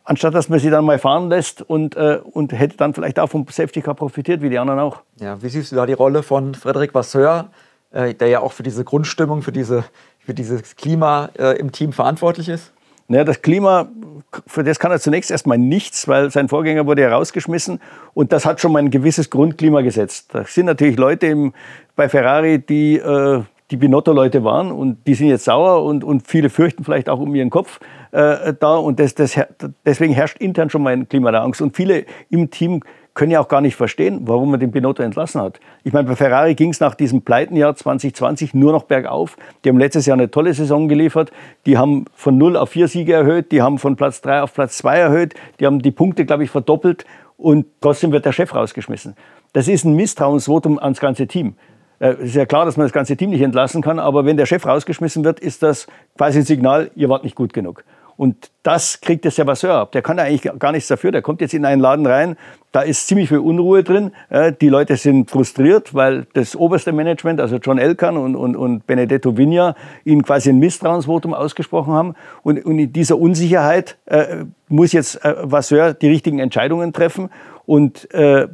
anstatt 0.05 0.35
dass 0.35 0.49
man 0.49 0.59
sie 0.59 0.71
dann 0.71 0.85
mal 0.85 0.99
fahren 0.99 1.29
lässt 1.29 1.63
und, 1.63 1.97
äh, 1.97 2.21
und 2.23 2.53
hätte 2.53 2.77
dann 2.77 2.95
vielleicht 2.95 3.19
auch 3.19 3.29
vom 3.29 3.47
Safety 3.51 3.83
Car 3.83 3.95
profitiert, 3.95 4.43
wie 4.43 4.51
die 4.51 4.59
anderen 4.59 4.81
auch. 4.81 5.01
Ja, 5.17 5.43
wie 5.43 5.49
siehst 5.49 5.73
du 5.73 5.77
da 5.77 5.87
die 5.87 5.95
Rolle 5.95 6.23
von 6.23 6.55
Frederik 6.55 6.95
Vasseur, 6.95 7.51
äh, 7.91 8.15
der 8.15 8.29
ja 8.29 8.41
auch 8.41 8.53
für 8.53 8.63
diese 8.63 8.85
Grundstimmung, 8.85 9.43
für, 9.43 9.53
diese, 9.53 9.85
für 10.21 10.35
dieses 10.35 10.77
Klima 10.77 11.31
äh, 11.39 11.59
im 11.59 11.73
Team 11.73 11.93
verantwortlich 11.93 12.49
ist? 12.49 12.73
Naja, 13.07 13.25
das 13.25 13.43
Klima, 13.43 13.89
für 14.47 14.65
das 14.65 14.79
kann 14.79 14.91
er 14.91 14.99
zunächst 14.99 15.31
erstmal 15.31 15.59
nichts, 15.59 16.09
weil 16.09 16.31
sein 16.31 16.49
Vorgänger 16.49 16.87
wurde 16.87 17.03
ja 17.03 17.11
rausgeschmissen 17.11 17.81
und 18.15 18.33
das 18.33 18.47
hat 18.47 18.61
schon 18.61 18.73
mal 18.73 18.79
ein 18.79 18.91
gewisses 18.91 19.29
Grundklima 19.29 19.83
gesetzt. 19.83 20.31
Da 20.33 20.45
sind 20.45 20.67
natürlich 20.67 20.97
Leute 20.97 21.27
im, 21.27 21.53
bei 21.97 22.09
Ferrari, 22.09 22.61
die 22.61 22.97
äh, 22.97 23.43
die 23.71 23.77
Binotto-Leute 23.77 24.45
waren 24.45 24.71
und 24.71 25.07
die 25.07 25.15
sind 25.15 25.29
jetzt 25.29 25.45
sauer 25.45 25.85
und, 25.85 26.05
und 26.05 26.29
viele 26.29 26.51
fürchten 26.51 26.85
vielleicht 26.85 27.09
auch 27.09 27.19
um 27.19 27.35
ihren 27.35 27.51
Kopf 27.51 27.81
äh, 28.15 28.55
da 28.59 28.77
und 28.77 29.01
das, 29.01 29.15
das, 29.15 29.39
deswegen 29.85 30.15
herrscht 30.15 30.39
intern 30.39 30.71
schon 30.71 30.83
mal 30.83 30.93
ein 30.93 31.09
Klima 31.09 31.33
der 31.33 31.43
Angst 31.43 31.61
und 31.61 31.75
viele 31.75 32.05
im 32.31 32.51
Team 32.51 32.83
können 33.15 33.31
ja 33.31 33.41
auch 33.41 33.49
gar 33.49 33.61
nicht 33.61 33.77
verstehen, 33.77 34.23
warum 34.25 34.51
man 34.51 34.59
den 34.59 34.73
Binotto 34.73 35.03
entlassen 35.03 35.41
hat. 35.41 35.61
Ich 35.85 35.93
meine, 35.93 36.09
bei 36.09 36.17
Ferrari 36.17 36.55
ging 36.55 36.71
es 36.71 36.81
nach 36.81 36.97
diesem 36.97 37.23
Pleitenjahr 37.23 37.75
2020 37.77 38.55
nur 38.55 38.73
noch 38.73 38.85
bergauf. 38.85 39.37
Die 39.65 39.69
haben 39.69 39.79
letztes 39.79 40.07
Jahr 40.07 40.17
eine 40.17 40.31
tolle 40.31 40.53
Saison 40.53 40.89
geliefert. 40.89 41.31
Die 41.67 41.79
haben 41.79 42.07
von 42.13 42.37
0 42.37 42.57
auf 42.57 42.71
4 42.71 42.89
Siege 42.89 43.13
erhöht. 43.13 43.53
Die 43.53 43.63
haben 43.63 43.79
von 43.79 43.95
Platz 43.95 44.21
3 44.21 44.43
auf 44.43 44.53
Platz 44.53 44.79
2 44.79 44.99
erhöht. 44.99 45.35
Die 45.61 45.67
haben 45.67 45.79
die 45.79 45.93
Punkte, 45.93 46.25
glaube 46.25 46.43
ich, 46.43 46.51
verdoppelt. 46.51 47.05
Und 47.37 47.67
trotzdem 47.81 48.11
wird 48.11 48.25
der 48.25 48.33
Chef 48.33 48.53
rausgeschmissen. 48.53 49.15
Das 49.53 49.69
ist 49.69 49.85
ein 49.85 49.95
Misstrauensvotum 49.95 50.81
ans 50.81 50.99
ganze 50.99 51.29
Team. 51.29 51.55
Es 52.01 52.19
äh, 52.19 52.25
ist 52.25 52.35
ja 52.35 52.47
klar, 52.47 52.65
dass 52.65 52.77
man 52.77 52.85
das 52.85 52.93
ganze 52.93 53.17
Team 53.17 53.31
nicht 53.31 53.43
entlassen 53.43 53.81
kann, 53.81 54.01
aber 54.01 54.25
wenn 54.25 54.37
der 54.37 54.47
Chef 54.47 54.67
rausgeschmissen 54.67 55.25
wird, 55.25 55.39
ist 55.39 55.63
das 55.63 55.87
quasi 56.17 56.41
ein 56.41 56.45
Signal, 56.45 56.91
ihr 56.97 57.09
wart 57.09 57.23
nicht 57.23 57.37
gut 57.37 57.53
genug. 57.53 57.85
Und 58.17 58.51
das 58.63 59.01
kriegt 59.01 59.25
der 59.25 59.31
Servasseur 59.31 59.75
ab. 59.75 59.93
Der 59.93 60.03
kann 60.03 60.19
eigentlich 60.19 60.51
gar 60.59 60.73
nichts 60.73 60.89
dafür. 60.89 61.13
Der 61.13 61.23
kommt 61.23 61.41
jetzt 61.41 61.55
in 61.55 61.65
einen 61.65 61.81
Laden 61.81 62.07
rein, 62.07 62.37
da 62.75 62.81
ist 62.81 63.07
ziemlich 63.07 63.29
viel 63.29 63.39
Unruhe 63.39 63.85
drin. 63.85 64.11
Die 64.61 64.69
Leute 64.69 64.97
sind 64.97 65.31
frustriert, 65.31 65.95
weil 65.95 66.27
das 66.33 66.57
oberste 66.57 66.93
Management, 66.93 67.41
also 67.41 67.59
John 67.59 67.79
Elkan 67.79 68.17
und, 68.17 68.35
und, 68.35 68.57
und 68.57 68.85
Benedetto 68.85 69.37
Vigna, 69.37 69.77
ihnen 70.05 70.25
quasi 70.25 70.51
ein 70.51 70.59
Misstrauensvotum 70.59 71.35
ausgesprochen 71.35 71.93
haben. 71.93 72.15
Und, 72.43 72.65
und 72.65 72.81
in 72.81 72.93
dieser 72.93 73.17
Unsicherheit 73.17 73.97
äh, 74.07 74.47
muss 74.67 74.91
jetzt 74.91 75.25
äh, 75.25 75.37
Vasseur 75.43 75.95
die 75.95 76.09
richtigen 76.09 76.41
Entscheidungen 76.41 76.93
treffen. 76.93 77.31
Und 77.67 78.13
äh, 78.13 78.49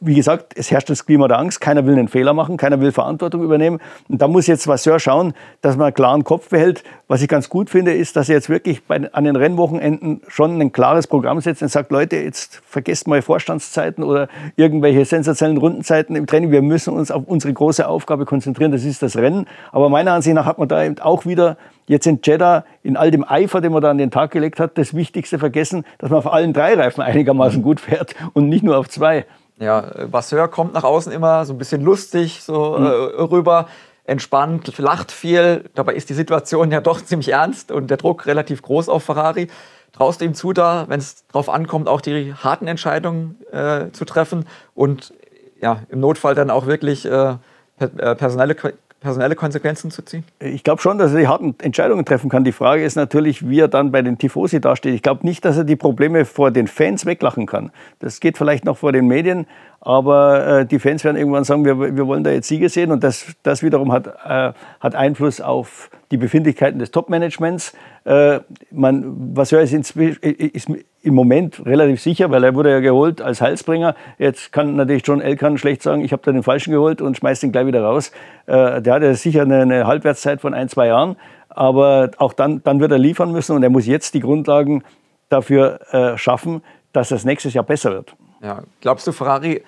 wie 0.00 0.14
gesagt, 0.14 0.52
es 0.56 0.70
herrscht 0.70 0.90
das 0.90 1.06
Klima 1.06 1.26
der 1.28 1.38
Angst. 1.38 1.60
Keiner 1.60 1.86
will 1.86 1.94
einen 1.94 2.08
Fehler 2.08 2.34
machen, 2.34 2.56
keiner 2.56 2.80
will 2.80 2.92
Verantwortung 2.92 3.42
übernehmen. 3.42 3.78
Und 4.08 4.20
da 4.20 4.28
muss 4.28 4.46
jetzt 4.46 4.66
Vasseur 4.66 4.98
schauen, 4.98 5.32
dass 5.62 5.76
man 5.76 5.86
einen 5.86 5.94
klaren 5.94 6.24
Kopf 6.24 6.50
behält. 6.50 6.84
Was 7.08 7.22
ich 7.22 7.28
ganz 7.28 7.48
gut 7.48 7.70
finde, 7.70 7.94
ist, 7.94 8.16
dass 8.16 8.28
er 8.28 8.34
jetzt 8.34 8.50
wirklich 8.50 8.84
bei, 8.84 9.10
an 9.12 9.24
den 9.24 9.36
Rennwochenenden 9.36 10.20
schon 10.28 10.60
ein 10.60 10.72
klares 10.72 11.06
Programm 11.06 11.40
setzt 11.40 11.62
und 11.62 11.68
sagt, 11.68 11.90
Leute, 11.90 12.16
jetzt 12.16 12.60
vergesst 12.66 13.08
mal 13.08 13.22
Vorstandszeiten 13.22 14.04
oder 14.04 14.28
irgendwelche 14.56 15.04
sensationellen 15.04 15.58
Rundenzeiten 15.58 16.14
im 16.16 16.26
Training. 16.26 16.50
Wir 16.50 16.62
müssen 16.62 16.92
uns 16.92 17.10
auf 17.10 17.24
unsere 17.26 17.52
große 17.54 17.86
Aufgabe 17.86 18.26
konzentrieren, 18.26 18.72
das 18.72 18.84
ist 18.84 19.02
das 19.02 19.16
Rennen. 19.16 19.46
Aber 19.70 19.88
meiner 19.88 20.12
Ansicht 20.12 20.34
nach 20.34 20.46
hat 20.46 20.58
man 20.58 20.68
da 20.68 20.84
eben 20.84 20.98
auch 20.98 21.24
wieder 21.24 21.56
jetzt 21.86 22.06
in 22.06 22.20
Jeddah 22.22 22.64
in 22.82 22.96
all 22.96 23.10
dem 23.10 23.24
Eifer, 23.28 23.60
den 23.60 23.72
man 23.72 23.82
da 23.82 23.90
an 23.90 23.98
den 23.98 24.10
Tag 24.10 24.30
gelegt 24.30 24.60
hat, 24.60 24.76
das 24.76 24.94
Wichtigste 24.94 25.38
vergessen, 25.38 25.84
dass 25.98 26.10
man 26.10 26.18
auf 26.18 26.32
allen 26.32 26.52
drei 26.52 26.74
Reifen 26.74 27.02
einigermaßen 27.02 27.62
gut 27.62 27.80
fährt 27.80 28.14
und 28.32 28.48
nicht 28.48 28.64
nur 28.64 28.76
auf 28.78 28.88
zwei. 28.88 29.24
Ja, 29.58 29.90
Vasseur 30.10 30.48
kommt 30.48 30.74
nach 30.74 30.84
außen 30.84 31.12
immer 31.12 31.44
so 31.44 31.52
ein 31.52 31.58
bisschen 31.58 31.82
lustig 31.82 32.42
so 32.42 32.76
mhm. 32.78 32.86
äh, 32.86 32.88
rüber, 33.22 33.68
entspannt, 34.04 34.76
lacht 34.78 35.12
viel. 35.12 35.64
Dabei 35.74 35.94
ist 35.94 36.10
die 36.10 36.14
Situation 36.14 36.70
ja 36.72 36.80
doch 36.80 37.00
ziemlich 37.04 37.28
ernst 37.30 37.70
und 37.70 37.88
der 37.88 37.96
Druck 37.96 38.26
relativ 38.26 38.62
groß 38.62 38.88
auf 38.88 39.04
Ferrari. 39.04 39.48
Traust 39.92 40.20
du 40.20 40.24
ihm 40.24 40.34
zu, 40.34 40.52
da, 40.52 40.86
wenn 40.88 40.98
es 40.98 41.26
darauf 41.28 41.48
ankommt, 41.48 41.86
auch 41.86 42.00
die 42.00 42.34
harten 42.34 42.66
Entscheidungen 42.66 43.38
äh, 43.52 43.90
zu 43.92 44.04
treffen 44.04 44.46
und 44.74 45.12
ja, 45.60 45.82
im 45.90 46.00
Notfall 46.00 46.34
dann 46.34 46.50
auch 46.50 46.66
wirklich 46.66 47.04
äh, 47.06 47.36
äh 47.78 48.14
personelle 48.16 48.56
personelle 49.02 49.34
Konsequenzen 49.34 49.90
zu 49.90 50.02
ziehen? 50.02 50.24
Ich 50.38 50.64
glaube 50.64 50.80
schon, 50.80 50.96
dass 50.96 51.12
er 51.12 51.18
die 51.18 51.28
harten 51.28 51.54
Entscheidungen 51.60 52.04
treffen 52.04 52.30
kann. 52.30 52.44
Die 52.44 52.52
Frage 52.52 52.84
ist 52.84 52.96
natürlich, 52.96 53.48
wie 53.48 53.60
er 53.60 53.68
dann 53.68 53.92
bei 53.92 54.00
den 54.00 54.16
Tifosi 54.16 54.60
dasteht. 54.60 54.94
Ich 54.94 55.02
glaube 55.02 55.26
nicht, 55.26 55.44
dass 55.44 55.56
er 55.56 55.64
die 55.64 55.76
Probleme 55.76 56.24
vor 56.24 56.50
den 56.50 56.66
Fans 56.66 57.04
weglachen 57.04 57.46
kann. 57.46 57.70
Das 57.98 58.20
geht 58.20 58.38
vielleicht 58.38 58.64
noch 58.64 58.78
vor 58.78 58.92
den 58.92 59.06
Medien, 59.06 59.46
aber 59.80 60.60
äh, 60.60 60.66
die 60.66 60.78
Fans 60.78 61.04
werden 61.04 61.16
irgendwann 61.16 61.44
sagen, 61.44 61.64
wir, 61.64 61.96
wir 61.96 62.06
wollen 62.06 62.24
da 62.24 62.30
jetzt 62.30 62.48
Siege 62.48 62.68
sehen. 62.68 62.92
Und 62.92 63.02
das, 63.04 63.26
das 63.42 63.62
wiederum 63.62 63.92
hat, 63.92 64.06
äh, 64.06 64.52
hat 64.80 64.94
Einfluss 64.94 65.40
auf 65.40 65.90
die 66.10 66.16
Befindlichkeiten 66.16 66.78
des 66.78 66.92
Top-Managements. 66.92 67.72
Äh, 68.04 68.40
man, 68.70 69.36
was 69.36 69.50
ist, 69.50 69.72
inzwischen, 69.72 70.22
ist 70.22 70.68
im 71.02 71.14
Moment 71.14 71.64
relativ 71.66 72.00
sicher, 72.00 72.30
weil 72.30 72.44
er 72.44 72.54
wurde 72.54 72.70
ja 72.70 72.80
geholt 72.80 73.20
als 73.20 73.40
Heilsbringer. 73.40 73.94
Jetzt 74.18 74.52
kann 74.52 74.76
natürlich 74.76 75.02
John 75.04 75.20
Elkan 75.20 75.58
schlecht 75.58 75.82
sagen, 75.82 76.04
ich 76.04 76.12
habe 76.12 76.22
da 76.24 76.32
den 76.32 76.42
Falschen 76.42 76.72
geholt 76.72 77.02
und 77.02 77.16
schmeißt 77.16 77.42
ihn 77.42 77.52
gleich 77.52 77.66
wieder 77.66 77.82
raus. 77.82 78.12
Äh, 78.46 78.80
der 78.80 78.94
hat 78.94 79.02
ja 79.02 79.14
sicher 79.14 79.42
eine, 79.42 79.62
eine 79.62 79.86
Halbwertszeit 79.86 80.40
von 80.40 80.54
ein, 80.54 80.68
zwei 80.68 80.86
Jahren. 80.86 81.16
Aber 81.48 82.12
auch 82.16 82.32
dann, 82.32 82.62
dann 82.62 82.80
wird 82.80 82.92
er 82.92 82.98
liefern 82.98 83.32
müssen 83.32 83.54
und 83.54 83.62
er 83.62 83.70
muss 83.70 83.86
jetzt 83.86 84.14
die 84.14 84.20
Grundlagen 84.20 84.84
dafür 85.28 85.80
äh, 85.92 86.16
schaffen, 86.16 86.62
dass 86.92 87.08
das 87.08 87.24
nächstes 87.24 87.52
Jahr 87.54 87.64
besser 87.64 87.90
wird. 87.90 88.14
Ja, 88.42 88.62
glaubst 88.80 89.06
du, 89.06 89.12
Ferrari 89.12 89.62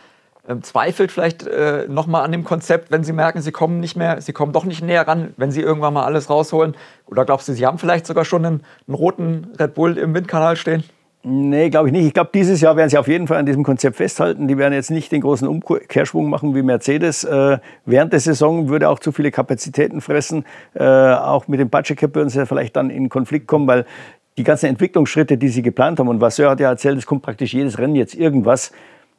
äh, 0.46 0.56
zweifelt 0.62 1.10
vielleicht 1.10 1.46
äh, 1.46 1.86
nochmal 1.88 2.24
an 2.24 2.32
dem 2.32 2.44
Konzept, 2.44 2.90
wenn 2.90 3.02
sie 3.02 3.12
merken, 3.12 3.40
sie 3.40 3.52
kommen 3.52 3.80
nicht 3.80 3.96
mehr, 3.96 4.20
sie 4.20 4.32
kommen 4.32 4.52
doch 4.52 4.64
nicht 4.64 4.82
näher 4.82 5.06
ran, 5.06 5.34
wenn 5.36 5.50
sie 5.50 5.62
irgendwann 5.62 5.94
mal 5.94 6.04
alles 6.04 6.30
rausholen? 6.30 6.74
Oder 7.06 7.24
glaubst 7.24 7.48
du, 7.48 7.52
sie 7.52 7.66
haben 7.66 7.78
vielleicht 7.78 8.06
sogar 8.06 8.24
schon 8.24 8.46
einen, 8.46 8.64
einen 8.86 8.94
roten 8.94 9.52
Red 9.58 9.74
Bull 9.74 9.98
im 9.98 10.14
Windkanal 10.14 10.56
stehen? 10.56 10.84
Nee, 11.26 11.70
glaube 11.70 11.88
ich 11.88 11.92
nicht. 11.94 12.04
Ich 12.06 12.12
glaube, 12.12 12.28
dieses 12.34 12.60
Jahr 12.60 12.76
werden 12.76 12.90
sie 12.90 12.98
auf 12.98 13.08
jeden 13.08 13.26
Fall 13.26 13.38
an 13.38 13.46
diesem 13.46 13.64
Konzept 13.64 13.96
festhalten. 13.96 14.46
Die 14.46 14.58
werden 14.58 14.74
jetzt 14.74 14.90
nicht 14.90 15.10
den 15.10 15.22
großen 15.22 15.48
Umkehrschwung 15.48 16.28
machen 16.28 16.54
wie 16.54 16.62
Mercedes. 16.62 17.24
Äh, 17.24 17.58
während 17.86 18.12
der 18.12 18.20
Saison 18.20 18.68
würde 18.68 18.90
auch 18.90 18.98
zu 18.98 19.10
viele 19.10 19.30
Kapazitäten 19.30 20.02
fressen. 20.02 20.44
Äh, 20.74 20.84
auch 20.84 21.48
mit 21.48 21.60
dem 21.60 21.70
Budget 21.70 21.96
Cap 21.96 22.14
würden 22.14 22.28
sie 22.28 22.44
vielleicht 22.44 22.76
dann 22.76 22.90
in 22.90 23.08
Konflikt 23.08 23.46
kommen, 23.46 23.66
weil 23.66 23.86
die 24.36 24.44
ganzen 24.44 24.66
Entwicklungsschritte, 24.66 25.38
die 25.38 25.48
sie 25.48 25.62
geplant 25.62 25.98
haben, 25.98 26.08
und 26.08 26.20
Vasseur 26.20 26.50
hat 26.50 26.60
ja 26.60 26.68
erzählt, 26.68 26.98
es 26.98 27.06
kommt 27.06 27.22
praktisch 27.22 27.54
jedes 27.54 27.78
Rennen 27.78 27.94
jetzt 27.94 28.14
irgendwas, 28.14 28.72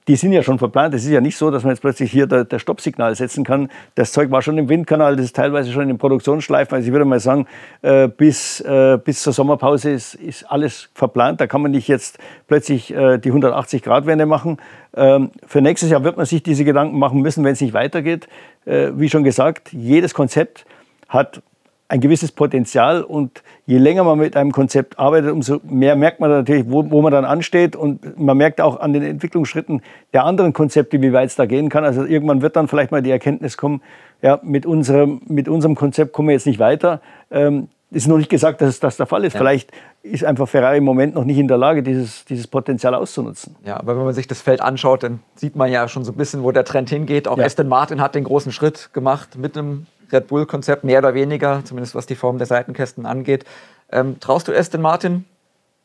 die 0.07 0.15
sind 0.15 0.31
ja 0.33 0.43
schon 0.43 0.59
verplant. 0.59 0.93
Es 0.93 1.03
ist 1.03 1.11
ja 1.11 1.21
nicht 1.21 1.37
so, 1.37 1.49
dass 1.49 1.63
man 1.63 1.71
jetzt 1.71 1.81
plötzlich 1.81 2.11
hier 2.11 2.27
der, 2.27 2.45
der 2.45 2.59
Stoppsignal 2.59 3.15
setzen 3.15 3.43
kann. 3.43 3.69
Das 3.95 4.11
Zeug 4.11 4.29
war 4.31 4.41
schon 4.41 4.57
im 4.57 4.69
Windkanal, 4.69 5.15
das 5.15 5.25
ist 5.25 5.35
teilweise 5.35 5.71
schon 5.71 5.83
in 5.83 5.89
den 5.89 5.97
Produktionsschleifen. 5.97 6.75
Also 6.75 6.87
ich 6.87 6.91
würde 6.91 7.05
mal 7.05 7.19
sagen, 7.19 7.47
äh, 7.81 8.07
bis, 8.07 8.61
äh, 8.61 8.99
bis 9.03 9.23
zur 9.23 9.33
Sommerpause 9.33 9.91
ist, 9.91 10.13
ist 10.15 10.43
alles 10.43 10.89
verplant. 10.93 11.41
Da 11.41 11.47
kann 11.47 11.61
man 11.61 11.71
nicht 11.71 11.87
jetzt 11.87 12.19
plötzlich 12.47 12.93
äh, 12.93 13.17
die 13.17 13.31
180-Grad-Wende 13.31 14.25
machen. 14.25 14.57
Ähm, 14.95 15.31
für 15.47 15.61
nächstes 15.61 15.89
Jahr 15.89 16.03
wird 16.03 16.17
man 16.17 16.25
sich 16.25 16.43
diese 16.43 16.65
Gedanken 16.65 16.99
machen 16.99 17.21
müssen, 17.21 17.43
wenn 17.43 17.53
es 17.53 17.61
nicht 17.61 17.73
weitergeht. 17.73 18.27
Wie 18.67 19.09
schon 19.09 19.23
gesagt, 19.23 19.73
jedes 19.73 20.15
Konzept 20.15 20.65
hat 21.07 21.43
ein 21.87 22.01
gewisses 22.01 22.31
Potenzial 22.31 23.03
und 23.03 23.43
je 23.67 23.77
länger 23.77 24.03
man 24.03 24.17
mit 24.17 24.35
einem 24.35 24.51
Konzept 24.51 24.97
arbeitet, 24.97 25.31
umso 25.31 25.59
mehr 25.63 25.95
merkt 25.95 26.19
man 26.19 26.31
natürlich, 26.31 26.65
wo, 26.67 26.89
wo 26.89 27.01
man 27.01 27.11
dann 27.11 27.25
ansteht 27.25 27.75
und 27.75 28.19
man 28.19 28.37
merkt 28.37 28.59
auch 28.59 28.79
an 28.79 28.93
den 28.93 29.03
Entwicklungsschritten 29.03 29.81
der 30.13 30.23
anderen 30.23 30.53
Konzepte, 30.53 31.01
wie 31.01 31.13
weit 31.13 31.29
es 31.29 31.35
da 31.35 31.45
gehen 31.45 31.69
kann. 31.69 31.83
Also 31.83 32.03
irgendwann 32.03 32.41
wird 32.41 32.55
dann 32.55 32.67
vielleicht 32.67 32.91
mal 32.91 33.03
die 33.03 33.11
Erkenntnis 33.11 33.55
kommen, 33.55 33.81
ja, 34.21 34.39
mit 34.41 34.65
unserem, 34.65 35.21
mit 35.27 35.47
unserem 35.47 35.75
Konzept 35.75 36.11
kommen 36.11 36.29
wir 36.29 36.33
jetzt 36.33 36.47
nicht 36.47 36.59
weiter. 36.59 37.01
Ähm, 37.29 37.67
ist 37.91 38.07
noch 38.07 38.17
nicht 38.17 38.29
gesagt, 38.29 38.61
dass 38.61 38.79
das 38.79 38.97
der 38.97 39.05
Fall 39.05 39.23
ist. 39.23 39.33
Ja. 39.33 39.39
Vielleicht 39.39 39.71
ist 40.01 40.25
einfach 40.25 40.49
Ferrari 40.49 40.77
im 40.77 40.83
Moment 40.83 41.15
noch 41.15 41.23
nicht 41.23 41.37
in 41.37 41.47
der 41.47 41.57
Lage, 41.57 41.83
dieses, 41.83 42.25
dieses 42.25 42.47
Potenzial 42.47 42.95
auszunutzen. 42.95 43.55
Ja, 43.63 43.77
aber 43.77 43.95
wenn 43.95 44.03
man 44.03 44.13
sich 44.13 44.27
das 44.27 44.41
Feld 44.41 44.59
anschaut, 44.59 45.03
dann 45.03 45.19
sieht 45.35 45.55
man 45.55 45.71
ja 45.71 45.87
schon 45.87 46.03
so 46.03 46.11
ein 46.11 46.17
bisschen, 46.17 46.43
wo 46.43 46.51
der 46.51 46.65
Trend 46.65 46.89
hingeht. 46.89 47.27
Auch 47.27 47.37
ja. 47.37 47.45
Aston 47.45 47.67
Martin 47.67 48.01
hat 48.01 48.15
den 48.15 48.23
großen 48.23 48.51
Schritt 48.51 48.89
gemacht 48.93 49.37
mit 49.37 49.57
einem 49.57 49.85
Red 50.11 50.27
Bull-Konzept, 50.27 50.83
mehr 50.83 50.99
oder 50.99 51.13
weniger, 51.13 51.63
zumindest 51.63 51.95
was 51.95 52.05
die 52.05 52.15
Form 52.15 52.37
der 52.37 52.47
Seitenkästen 52.47 53.05
angeht. 53.05 53.45
Ähm, 53.91 54.19
traust 54.19 54.47
du 54.47 54.53
Aston 54.55 54.81
Martin 54.81 55.25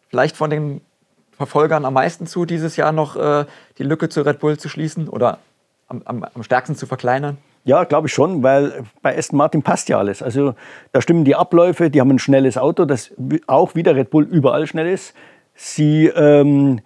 vielleicht 0.08 0.36
von 0.36 0.50
den 0.50 0.80
Verfolgern 1.32 1.84
am 1.84 1.94
meisten 1.94 2.26
zu, 2.26 2.44
dieses 2.44 2.76
Jahr 2.76 2.92
noch 2.92 3.16
äh, 3.16 3.46
die 3.78 3.82
Lücke 3.82 4.08
zu 4.08 4.22
Red 4.22 4.40
Bull 4.40 4.58
zu 4.58 4.68
schließen 4.68 5.08
oder 5.08 5.38
am, 5.88 6.02
am, 6.04 6.24
am 6.24 6.42
stärksten 6.42 6.76
zu 6.76 6.86
verkleinern? 6.86 7.38
Ja, 7.64 7.84
glaube 7.84 8.08
ich 8.08 8.14
schon, 8.14 8.42
weil 8.42 8.84
bei 9.02 9.16
Aston 9.16 9.36
Martin 9.36 9.62
passt 9.62 9.88
ja 9.88 9.98
alles. 9.98 10.22
Also 10.22 10.54
da 10.92 11.00
stimmen 11.00 11.24
die 11.24 11.36
Abläufe, 11.36 11.90
die 11.90 12.00
haben 12.00 12.10
ein 12.10 12.18
schnelles 12.18 12.56
Auto, 12.56 12.84
das 12.86 13.12
auch 13.46 13.74
wieder 13.74 13.94
Red 13.94 14.10
Bull 14.10 14.24
überall 14.24 14.66
schnell 14.66 14.88
ist. 14.88 15.14
Sie, 15.54 16.06
ähm, 16.06 16.80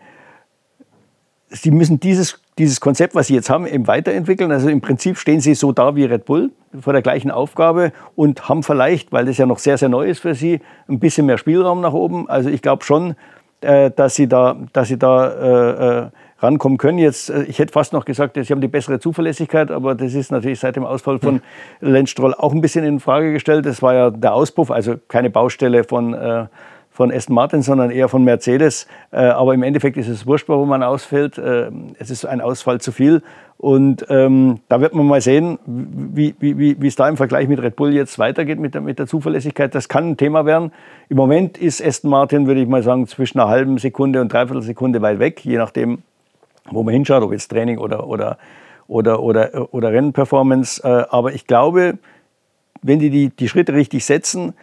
sie 1.48 1.70
müssen 1.70 2.00
dieses 2.00 2.40
dieses 2.58 2.80
Konzept, 2.80 3.14
was 3.14 3.26
Sie 3.26 3.34
jetzt 3.34 3.50
haben, 3.50 3.66
eben 3.66 3.86
weiterentwickeln. 3.86 4.52
Also 4.52 4.68
im 4.68 4.80
Prinzip 4.80 5.18
stehen 5.18 5.40
Sie 5.40 5.54
so 5.54 5.72
da 5.72 5.96
wie 5.96 6.04
Red 6.04 6.24
Bull 6.24 6.50
vor 6.80 6.92
der 6.92 7.02
gleichen 7.02 7.30
Aufgabe 7.30 7.92
und 8.16 8.48
haben 8.48 8.62
vielleicht, 8.62 9.12
weil 9.12 9.26
das 9.26 9.38
ja 9.38 9.46
noch 9.46 9.58
sehr, 9.58 9.78
sehr 9.78 9.88
neu 9.88 10.06
ist 10.06 10.20
für 10.20 10.34
Sie, 10.34 10.60
ein 10.88 10.98
bisschen 10.98 11.26
mehr 11.26 11.38
Spielraum 11.38 11.80
nach 11.80 11.92
oben. 11.92 12.28
Also 12.28 12.50
ich 12.50 12.62
glaube 12.62 12.84
schon, 12.84 13.14
äh, 13.60 13.90
dass 13.90 14.14
Sie 14.14 14.28
da, 14.28 14.56
dass 14.72 14.88
Sie 14.88 14.98
da 14.98 15.28
äh, 15.28 15.98
äh 16.06 16.10
rankommen 16.40 16.78
können. 16.78 16.98
Jetzt, 16.98 17.30
äh, 17.30 17.44
ich 17.44 17.58
hätte 17.58 17.72
fast 17.72 17.92
noch 17.92 18.04
gesagt, 18.04 18.36
Sie 18.36 18.52
haben 18.52 18.60
die 18.60 18.68
bessere 18.68 19.00
Zuverlässigkeit, 19.00 19.70
aber 19.70 19.94
das 19.94 20.14
ist 20.14 20.30
natürlich 20.30 20.60
seit 20.60 20.76
dem 20.76 20.84
Ausfall 20.84 21.18
von 21.18 21.40
Lenz 21.80 22.10
Stroll 22.10 22.34
auch 22.34 22.52
ein 22.52 22.60
bisschen 22.60 22.84
in 22.84 23.00
Frage 23.00 23.32
gestellt. 23.32 23.66
Das 23.66 23.82
war 23.82 23.94
ja 23.94 24.10
der 24.10 24.34
Auspuff, 24.34 24.70
also 24.70 24.96
keine 25.08 25.30
Baustelle 25.30 25.84
von 25.84 26.14
äh, 26.14 26.46
von 26.94 27.10
Aston 27.10 27.34
Martin, 27.34 27.60
sondern 27.60 27.90
eher 27.90 28.08
von 28.08 28.22
Mercedes. 28.22 28.86
Äh, 29.10 29.16
aber 29.16 29.52
im 29.52 29.64
Endeffekt 29.64 29.96
ist 29.96 30.06
es 30.06 30.28
wurscht, 30.28 30.48
warum 30.48 30.68
man 30.68 30.84
ausfällt. 30.84 31.38
Äh, 31.38 31.72
es 31.98 32.08
ist 32.08 32.24
ein 32.24 32.40
Ausfall 32.40 32.80
zu 32.80 32.92
viel. 32.92 33.20
Und 33.58 34.06
ähm, 34.10 34.60
da 34.68 34.80
wird 34.80 34.94
man 34.94 35.04
mal 35.04 35.20
sehen, 35.20 35.58
wie, 35.66 36.36
wie, 36.38 36.56
wie, 36.56 36.80
wie 36.80 36.86
es 36.86 36.94
da 36.94 37.08
im 37.08 37.16
Vergleich 37.16 37.48
mit 37.48 37.60
Red 37.60 37.74
Bull 37.74 37.92
jetzt 37.92 38.20
weitergeht 38.20 38.60
mit 38.60 38.74
der, 38.74 38.80
mit 38.80 39.00
der 39.00 39.08
Zuverlässigkeit. 39.08 39.74
Das 39.74 39.88
kann 39.88 40.10
ein 40.10 40.16
Thema 40.16 40.46
werden. 40.46 40.70
Im 41.08 41.16
Moment 41.16 41.58
ist 41.58 41.84
Aston 41.84 42.12
Martin, 42.12 42.46
würde 42.46 42.60
ich 42.60 42.68
mal 42.68 42.84
sagen, 42.84 43.08
zwischen 43.08 43.40
einer 43.40 43.48
halben 43.48 43.78
Sekunde 43.78 44.20
und 44.20 44.32
dreiviertel 44.32 44.62
Sekunde 44.62 45.02
weit 45.02 45.18
weg, 45.18 45.44
je 45.44 45.56
nachdem, 45.56 46.02
wo 46.70 46.84
man 46.84 46.94
hinschaut, 46.94 47.24
ob 47.24 47.32
jetzt 47.32 47.48
Training 47.48 47.78
oder, 47.78 48.06
oder, 48.06 48.38
oder, 48.86 49.20
oder, 49.20 49.74
oder 49.74 49.92
Rennperformance. 49.92 50.80
Äh, 50.84 51.06
aber 51.10 51.32
ich 51.32 51.48
glaube, 51.48 51.98
wenn 52.82 53.00
die, 53.00 53.10
die 53.10 53.30
die 53.30 53.48
Schritte 53.48 53.74
richtig 53.74 54.04
setzen, 54.04 54.54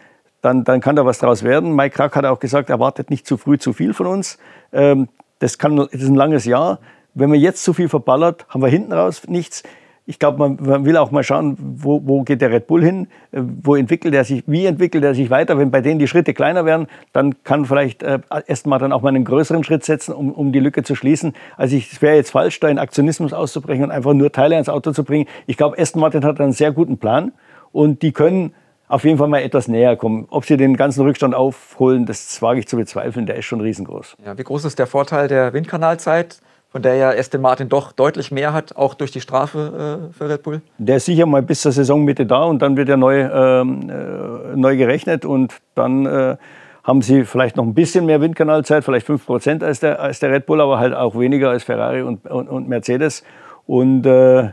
dann, 0.42 0.64
dann 0.64 0.80
kann 0.80 0.96
da 0.96 1.06
was 1.06 1.18
draus 1.18 1.42
werden. 1.42 1.74
Mike 1.74 1.96
Krack 1.96 2.14
hat 2.16 2.26
auch 2.26 2.40
gesagt, 2.40 2.68
erwartet 2.68 3.08
nicht 3.08 3.26
zu 3.26 3.38
früh 3.38 3.58
zu 3.58 3.72
viel 3.72 3.94
von 3.94 4.06
uns. 4.06 4.38
Ähm, 4.72 5.08
das, 5.38 5.56
kann, 5.56 5.76
das 5.76 5.92
ist 5.92 6.08
ein 6.08 6.14
langes 6.14 6.44
Jahr. 6.44 6.80
Wenn 7.14 7.30
man 7.30 7.38
jetzt 7.38 7.62
zu 7.64 7.72
viel 7.72 7.88
verballert, 7.88 8.46
haben 8.48 8.60
wir 8.60 8.68
hinten 8.68 8.92
raus 8.92 9.22
nichts. 9.28 9.62
Ich 10.04 10.18
glaube, 10.18 10.38
man, 10.38 10.58
man, 10.60 10.84
will 10.84 10.96
auch 10.96 11.12
mal 11.12 11.22
schauen, 11.22 11.56
wo, 11.58 12.02
wo, 12.04 12.22
geht 12.24 12.40
der 12.40 12.50
Red 12.50 12.66
Bull 12.66 12.82
hin, 12.82 13.06
äh, 13.30 13.40
wo 13.62 13.76
entwickelt 13.76 14.14
er 14.14 14.24
sich, 14.24 14.42
wie 14.48 14.66
entwickelt 14.66 15.04
er 15.04 15.14
sich 15.14 15.30
weiter. 15.30 15.58
Wenn 15.58 15.70
bei 15.70 15.80
denen 15.80 16.00
die 16.00 16.08
Schritte 16.08 16.34
kleiner 16.34 16.64
werden, 16.64 16.88
dann 17.12 17.44
kann 17.44 17.64
vielleicht 17.64 18.02
äh, 18.02 18.18
erstmal 18.48 18.80
dann 18.80 18.92
auch 18.92 19.02
mal 19.02 19.10
einen 19.10 19.24
größeren 19.24 19.62
Schritt 19.62 19.84
setzen, 19.84 20.12
um, 20.12 20.32
um 20.32 20.50
die 20.50 20.58
Lücke 20.58 20.82
zu 20.82 20.96
schließen. 20.96 21.34
Also 21.56 21.76
es 21.76 22.02
wäre 22.02 22.16
jetzt 22.16 22.32
falsch, 22.32 22.58
da 22.58 22.68
in 22.68 22.80
Aktionismus 22.80 23.32
auszubrechen 23.32 23.84
und 23.84 23.90
einfach 23.92 24.12
nur 24.12 24.32
Teile 24.32 24.58
ins 24.58 24.68
Auto 24.68 24.90
zu 24.90 25.04
bringen. 25.04 25.28
Ich 25.46 25.56
glaube, 25.56 25.78
Aston 25.78 26.00
Martin 26.00 26.24
hat 26.24 26.40
einen 26.40 26.52
sehr 26.52 26.72
guten 26.72 26.98
Plan 26.98 27.30
und 27.70 28.02
die 28.02 28.10
können 28.10 28.54
auf 28.92 29.04
jeden 29.04 29.16
Fall 29.16 29.28
mal 29.28 29.40
etwas 29.40 29.68
näher 29.68 29.96
kommen. 29.96 30.26
Ob 30.28 30.44
sie 30.44 30.58
den 30.58 30.76
ganzen 30.76 31.02
Rückstand 31.02 31.34
aufholen, 31.34 32.04
das 32.04 32.42
wage 32.42 32.60
ich 32.60 32.68
zu 32.68 32.76
bezweifeln. 32.76 33.24
Der 33.24 33.36
ist 33.36 33.46
schon 33.46 33.62
riesengroß. 33.62 34.16
Ja, 34.24 34.36
wie 34.36 34.44
groß 34.44 34.66
ist 34.66 34.78
der 34.78 34.86
Vorteil 34.86 35.28
der 35.28 35.52
Windkanalzeit? 35.52 36.40
von 36.68 36.80
der 36.80 36.94
ja 36.94 37.10
Aston 37.10 37.42
Martin 37.42 37.68
doch 37.68 37.92
deutlich 37.92 38.30
mehr 38.32 38.54
hat, 38.54 38.76
auch 38.76 38.94
durch 38.94 39.10
die 39.10 39.20
Strafe 39.20 40.08
äh, 40.10 40.14
für 40.14 40.30
Red 40.30 40.42
Bull? 40.42 40.62
Der 40.78 40.96
ist 40.96 41.04
sicher 41.04 41.26
mal 41.26 41.42
bis 41.42 41.60
zur 41.60 41.70
Saisonmitte 41.70 42.24
da 42.24 42.44
und 42.44 42.62
dann 42.62 42.78
wird 42.78 42.88
er 42.88 42.96
neu, 42.96 43.20
ähm, 43.20 43.90
äh, 43.90 44.56
neu 44.56 44.78
gerechnet 44.78 45.26
und 45.26 45.60
dann 45.74 46.06
äh, 46.06 46.38
haben 46.82 47.02
sie 47.02 47.26
vielleicht 47.26 47.56
noch 47.56 47.64
ein 47.64 47.74
bisschen 47.74 48.06
mehr 48.06 48.22
Windkanalzeit, 48.22 48.84
vielleicht 48.84 49.04
5 49.04 49.26
Prozent 49.26 49.62
als 49.62 49.80
der, 49.80 50.00
als 50.00 50.18
der 50.20 50.30
Red 50.30 50.46
Bull, 50.46 50.62
aber 50.62 50.78
halt 50.78 50.94
auch 50.94 51.14
weniger 51.14 51.50
als 51.50 51.64
Ferrari 51.64 52.00
und, 52.00 52.26
und, 52.26 52.48
und 52.48 52.70
Mercedes. 52.70 53.22
Und 53.66 54.06
äh, 54.06 54.52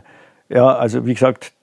ja, 0.50 0.76
also 0.76 1.06
wie 1.06 1.14
gesagt, 1.14 1.54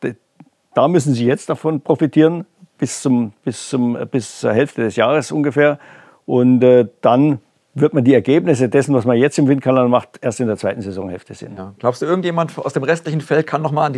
da 0.73 0.87
müssen 0.87 1.13
sie 1.13 1.27
jetzt 1.27 1.51
davon 1.51 1.81
profitieren, 1.81 2.47
bis, 2.77 3.01
zum, 3.01 3.33
bis, 3.43 3.69
zum, 3.69 3.97
bis 4.11 4.39
zur 4.39 4.53
Hälfte 4.53 4.81
des 4.83 4.95
Jahres 4.95 5.31
ungefähr. 5.31 5.79
Und 6.25 6.63
äh, 6.63 6.87
dann 7.01 7.39
wird 7.79 7.93
man 7.93 8.03
die 8.03 8.13
Ergebnisse 8.13 8.69
dessen, 8.69 8.93
was 8.95 9.05
man 9.05 9.17
jetzt 9.17 9.37
im 9.37 9.47
Windkanal 9.47 9.87
macht, 9.87 10.19
erst 10.21 10.39
in 10.39 10.47
der 10.47 10.57
zweiten 10.57 10.81
Saisonhälfte 10.81 11.33
sehen. 11.33 11.53
Ja. 11.57 11.73
Glaubst 11.79 12.01
du, 12.01 12.05
irgendjemand 12.05 12.57
aus 12.57 12.73
dem 12.73 12.83
restlichen 12.83 13.21
Feld 13.21 13.45
kann 13.47 13.61
noch 13.61 13.71
mal 13.71 13.85
an, 13.85 13.95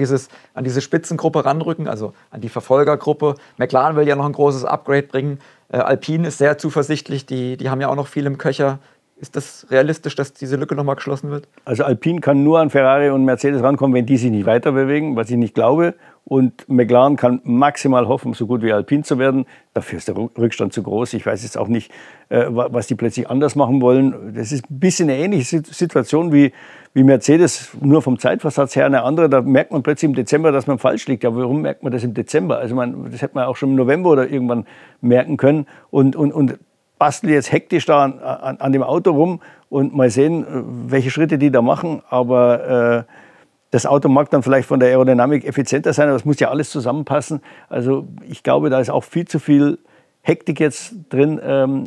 an 0.54 0.64
diese 0.64 0.82
Spitzengruppe 0.82 1.46
ranrücken, 1.46 1.88
also 1.88 2.14
an 2.32 2.42
die 2.42 2.50
Verfolgergruppe? 2.50 3.36
McLaren 3.58 3.96
will 3.96 4.08
ja 4.08 4.16
noch 4.16 4.26
ein 4.26 4.34
großes 4.34 4.66
Upgrade 4.66 5.04
bringen. 5.04 5.40
Äh, 5.72 5.78
Alpine 5.78 6.28
ist 6.28 6.38
sehr 6.38 6.58
zuversichtlich, 6.58 7.26
die, 7.26 7.58
die 7.58 7.70
haben 7.70 7.82
ja 7.82 7.88
auch 7.88 7.96
noch 7.96 8.08
viel 8.08 8.26
im 8.26 8.38
Köcher. 8.38 8.80
Ist 9.22 9.36
das 9.36 9.68
realistisch, 9.70 10.16
dass 10.16 10.32
diese 10.32 10.56
Lücke 10.56 10.76
nochmal 10.76 10.96
geschlossen 10.96 11.30
wird? 11.30 11.46
Also 11.66 11.84
Alpine 11.84 12.22
kann 12.22 12.42
nur 12.44 12.60
an 12.60 12.70
Ferrari 12.70 13.10
und 13.10 13.26
Mercedes 13.26 13.62
rankommen, 13.62 13.94
wenn 13.94 14.06
die 14.06 14.16
sich 14.16 14.32
nicht 14.32 14.46
weiter 14.46 14.72
bewegen, 14.72 15.18
was 15.18 15.30
ich 15.30 15.36
nicht 15.36 15.54
glaube. 15.54 15.96
Und 16.24 16.70
McLaren 16.70 17.18
kann 17.18 17.42
maximal 17.44 18.08
hoffen, 18.08 18.34
so 18.34 18.48
gut 18.48 18.62
wie 18.62 18.72
Alpine 18.72 19.04
zu 19.04 19.20
werden. 19.20 19.46
Dafür 19.74 19.98
ist 19.98 20.08
der 20.08 20.16
Rückstand 20.16 20.72
zu 20.72 20.84
groß. 20.84 21.14
Ich 21.16 21.26
weiß 21.26 21.44
jetzt 21.44 21.58
auch 21.58 21.68
nicht, 21.68 21.92
äh, 22.30 22.46
was 22.50 22.88
die 22.88 22.96
plötzlich 22.96 23.30
anders 23.30 23.56
machen 23.56 23.82
wollen. 23.82 24.34
Das 24.36 24.54
ist 24.54 24.70
ein 24.70 24.80
bisschen 24.80 25.10
eine 25.10 25.20
ähnliche 25.20 25.64
Situation 25.66 26.32
wie, 26.32 26.54
wie 26.94 27.04
Mercedes, 27.04 27.72
nur 27.82 28.02
vom 28.02 28.20
Zeitversatz 28.20 28.76
her 28.76 28.86
eine 28.86 29.04
andere. 29.04 29.28
Da 29.28 29.42
merkt 29.42 29.72
man 29.72 29.84
plötzlich 29.84 30.08
im 30.08 30.16
Dezember, 30.16 30.54
dass 30.54 30.66
man 30.66 30.80
falsch 30.80 31.08
liegt. 31.08 31.26
Ja, 31.26 31.36
warum 31.36 31.62
merkt 31.62 31.84
man 31.84 31.92
das 31.92 32.06
im 32.06 32.14
Dezember? 32.14 32.60
Also 32.60 32.74
man, 32.74 33.12
das 33.12 33.22
hätte 33.22 33.36
man 33.36 33.46
auch 33.46 33.58
schon 33.58 33.72
im 33.72 33.76
November 33.76 34.12
oder 34.12 34.30
irgendwann 34.30 34.66
merken 35.02 35.36
können. 35.36 35.66
Und, 35.90 36.16
und, 36.16 36.32
und 36.32 36.60
bastel 37.00 37.32
jetzt 37.32 37.52
hektisch 37.52 37.86
da 37.86 38.04
an, 38.04 38.20
an, 38.20 38.58
an, 38.58 38.72
dem 38.72 38.84
Auto 38.84 39.12
rum 39.12 39.42
und 39.70 39.96
mal 39.96 40.12
sehen, 40.12 40.46
welche 40.88 41.10
Schritte 41.10 41.40
die 41.40 41.50
da 41.50 41.64
machen. 41.64 42.04
Aber 42.10 43.08
äh, 43.08 43.14
das 43.72 43.86
Auto 43.86 44.10
mag 44.10 44.30
dann 44.30 44.44
vielleicht 44.44 44.68
von 44.68 44.80
der 44.80 44.90
Aerodynamik 44.90 45.46
effizienter 45.46 45.94
sein, 45.94 46.08
aber 46.08 46.18
es 46.18 46.26
muss 46.26 46.40
ja 46.40 46.50
alles 46.50 46.70
zusammenpassen. 46.70 47.42
Also 47.70 48.08
ich 48.28 48.44
glaube, 48.44 48.70
da 48.70 48.80
ist 48.80 48.90
auch 48.90 49.04
viel 49.04 49.28
zu 49.28 49.40
viel 49.40 49.80
Hektik 50.22 50.60
jetzt 50.60 50.94
drin, 51.10 51.40
ähm, 51.44 51.86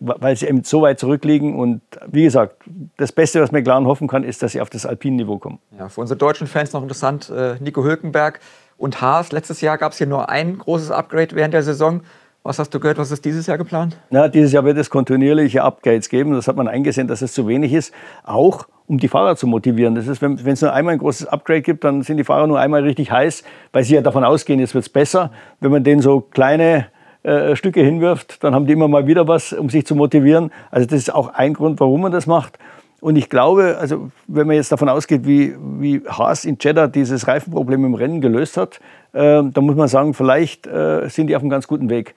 weil 0.00 0.34
sie 0.36 0.46
eben 0.46 0.64
so 0.64 0.82
weit 0.82 0.98
zurückliegen. 0.98 1.54
Und 1.54 1.82
wie 2.06 2.24
gesagt, 2.24 2.56
das 2.96 3.12
Beste, 3.12 3.42
was 3.42 3.52
McLaren 3.52 3.86
hoffen 3.86 4.08
kann, 4.08 4.24
ist, 4.24 4.42
dass 4.42 4.52
sie 4.52 4.60
auf 4.60 4.70
das 4.70 4.86
Alpin-Niveau 4.86 5.38
kommen. 5.38 5.58
Ja, 5.78 5.88
für 5.88 6.00
unsere 6.00 6.16
deutschen 6.16 6.46
Fans 6.46 6.72
noch 6.72 6.82
interessant, 6.82 7.30
äh, 7.30 7.56
Nico 7.60 7.84
Hülkenberg 7.84 8.40
und 8.78 9.00
Haas. 9.02 9.32
Letztes 9.32 9.60
Jahr 9.60 9.76
gab 9.76 9.92
es 9.92 9.98
hier 9.98 10.06
nur 10.06 10.30
ein 10.30 10.56
großes 10.58 10.90
Upgrade 10.90 11.34
während 11.34 11.52
der 11.52 11.62
Saison. 11.62 12.02
Was 12.46 12.60
hast 12.60 12.72
du 12.72 12.78
gehört, 12.78 12.96
was 12.98 13.10
ist 13.10 13.24
dieses 13.24 13.48
Jahr 13.48 13.58
geplant? 13.58 13.98
Ja, 14.10 14.28
dieses 14.28 14.52
Jahr 14.52 14.64
wird 14.64 14.78
es 14.78 14.88
kontinuierliche 14.88 15.64
Upgrades 15.64 16.08
geben. 16.08 16.32
Das 16.32 16.46
hat 16.46 16.54
man 16.54 16.68
eingesehen, 16.68 17.08
dass 17.08 17.20
es 17.20 17.32
zu 17.32 17.48
wenig 17.48 17.72
ist. 17.72 17.92
Auch 18.22 18.68
um 18.86 18.98
die 18.98 19.08
Fahrer 19.08 19.34
zu 19.34 19.48
motivieren. 19.48 19.96
Das 19.96 20.06
ist, 20.06 20.22
wenn, 20.22 20.44
wenn 20.44 20.52
es 20.52 20.62
nur 20.62 20.72
einmal 20.72 20.92
ein 20.92 21.00
großes 21.00 21.26
Upgrade 21.26 21.62
gibt, 21.62 21.82
dann 21.82 22.02
sind 22.02 22.18
die 22.18 22.24
Fahrer 22.24 22.46
nur 22.46 22.60
einmal 22.60 22.84
richtig 22.84 23.10
heiß, 23.10 23.42
weil 23.72 23.82
sie 23.82 23.96
ja 23.96 24.00
davon 24.00 24.22
ausgehen, 24.22 24.60
jetzt 24.60 24.74
wird 24.74 24.84
es 24.84 24.88
besser. 24.88 25.32
Wenn 25.58 25.72
man 25.72 25.82
denen 25.82 26.00
so 26.00 26.20
kleine 26.20 26.86
äh, 27.24 27.56
Stücke 27.56 27.80
hinwirft, 27.80 28.44
dann 28.44 28.54
haben 28.54 28.68
die 28.68 28.74
immer 28.74 28.86
mal 28.86 29.08
wieder 29.08 29.26
was, 29.26 29.52
um 29.52 29.68
sich 29.68 29.84
zu 29.84 29.96
motivieren. 29.96 30.52
Also 30.70 30.86
das 30.86 31.00
ist 31.00 31.12
auch 31.12 31.34
ein 31.34 31.52
Grund, 31.52 31.80
warum 31.80 32.02
man 32.02 32.12
das 32.12 32.28
macht. 32.28 32.60
Und 33.00 33.16
ich 33.16 33.28
glaube, 33.28 33.76
also 33.80 34.12
wenn 34.28 34.46
man 34.46 34.54
jetzt 34.54 34.70
davon 34.70 34.88
ausgeht, 34.88 35.26
wie, 35.26 35.56
wie 35.80 36.02
Haas 36.08 36.44
in 36.44 36.58
Jeddah 36.60 36.86
dieses 36.86 37.26
Reifenproblem 37.26 37.84
im 37.84 37.94
Rennen 37.94 38.20
gelöst 38.20 38.56
hat, 38.56 38.78
äh, 39.12 39.42
dann 39.42 39.64
muss 39.64 39.74
man 39.74 39.88
sagen, 39.88 40.14
vielleicht 40.14 40.68
äh, 40.68 41.08
sind 41.08 41.26
die 41.26 41.34
auf 41.34 41.42
einem 41.42 41.50
ganz 41.50 41.66
guten 41.66 41.90
Weg. 41.90 42.14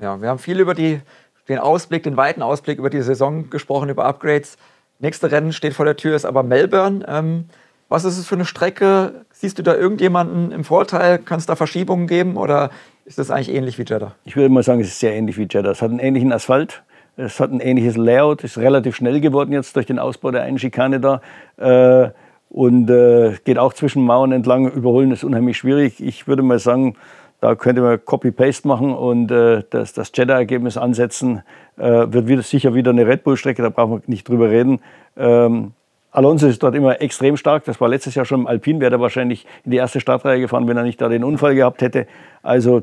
Ja, 0.00 0.20
wir 0.20 0.28
haben 0.28 0.38
viel 0.38 0.60
über 0.60 0.74
die, 0.74 1.00
den 1.48 1.58
Ausblick, 1.58 2.02
den 2.02 2.16
weiten 2.16 2.42
Ausblick 2.42 2.78
über 2.78 2.90
die 2.90 3.02
Saison 3.02 3.50
gesprochen, 3.50 3.90
über 3.90 4.04
Upgrades. 4.06 4.56
Nächste 4.98 5.30
Rennen 5.30 5.52
steht 5.52 5.74
vor 5.74 5.84
der 5.84 5.96
Tür, 5.96 6.16
ist 6.16 6.24
aber 6.24 6.42
Melbourne. 6.42 7.04
Ähm, 7.06 7.44
was 7.88 8.04
ist 8.04 8.18
es 8.18 8.26
für 8.26 8.36
eine 8.36 8.44
Strecke? 8.44 9.24
Siehst 9.32 9.58
du 9.58 9.62
da 9.62 9.74
irgendjemanden 9.74 10.52
im 10.52 10.64
Vorteil? 10.64 11.18
Kann 11.18 11.38
es 11.38 11.46
da 11.46 11.56
Verschiebungen 11.56 12.06
geben 12.06 12.36
oder 12.36 12.70
ist 13.04 13.18
das 13.18 13.30
eigentlich 13.30 13.54
ähnlich 13.54 13.78
wie 13.78 13.84
Jeddah? 13.84 14.14
Ich 14.24 14.36
würde 14.36 14.48
mal 14.48 14.62
sagen, 14.62 14.80
es 14.80 14.88
ist 14.88 15.00
sehr 15.00 15.14
ähnlich 15.14 15.36
wie 15.36 15.48
Jeddah. 15.50 15.70
Es 15.70 15.82
hat 15.82 15.90
einen 15.90 15.98
ähnlichen 15.98 16.32
Asphalt, 16.32 16.82
es 17.16 17.40
hat 17.40 17.50
ein 17.50 17.60
ähnliches 17.60 17.96
Layout, 17.96 18.44
ist 18.44 18.56
relativ 18.58 18.96
schnell 18.96 19.20
geworden 19.20 19.52
jetzt 19.52 19.76
durch 19.76 19.86
den 19.86 19.98
Ausbau 19.98 20.30
der 20.30 20.42
einen 20.42 20.58
Schikane 20.58 21.00
da. 21.00 21.20
Äh, 21.56 22.10
und 22.48 22.90
äh, 22.90 23.34
geht 23.44 23.58
auch 23.58 23.72
zwischen 23.72 24.04
Mauern 24.04 24.32
entlang. 24.32 24.70
Überholen 24.70 25.12
ist 25.12 25.24
unheimlich 25.24 25.58
schwierig. 25.58 26.00
Ich 26.00 26.26
würde 26.26 26.42
mal 26.42 26.58
sagen, 26.58 26.96
da 27.40 27.54
könnte 27.54 27.80
man 27.82 28.04
Copy-Paste 28.04 28.68
machen 28.68 28.94
und 28.94 29.30
äh, 29.30 29.62
das, 29.70 29.92
das 29.92 30.12
Jeddah-Ergebnis 30.14 30.76
ansetzen. 30.76 31.42
Äh, 31.78 32.12
wird 32.12 32.28
wieder, 32.28 32.42
sicher 32.42 32.74
wieder 32.74 32.90
eine 32.90 33.06
Red 33.06 33.24
Bull-Strecke, 33.24 33.62
da 33.62 33.70
brauchen 33.70 33.92
wir 33.92 34.02
nicht 34.06 34.28
drüber 34.28 34.50
reden. 34.50 34.80
Ähm, 35.16 35.72
Alonso 36.12 36.46
ist 36.48 36.62
dort 36.62 36.74
immer 36.74 37.00
extrem 37.00 37.36
stark. 37.36 37.64
Das 37.64 37.80
war 37.80 37.88
letztes 37.88 38.14
Jahr 38.14 38.24
schon 38.24 38.40
im 38.40 38.46
Alpin, 38.46 38.80
wäre 38.80 38.96
er 38.96 39.00
wahrscheinlich 39.00 39.46
in 39.64 39.70
die 39.70 39.76
erste 39.76 40.00
Startreihe 40.00 40.40
gefahren, 40.40 40.66
wenn 40.68 40.76
er 40.76 40.82
nicht 40.82 41.00
da 41.00 41.08
den 41.08 41.24
Unfall 41.24 41.54
gehabt 41.54 41.82
hätte. 41.82 42.06
Also 42.42 42.82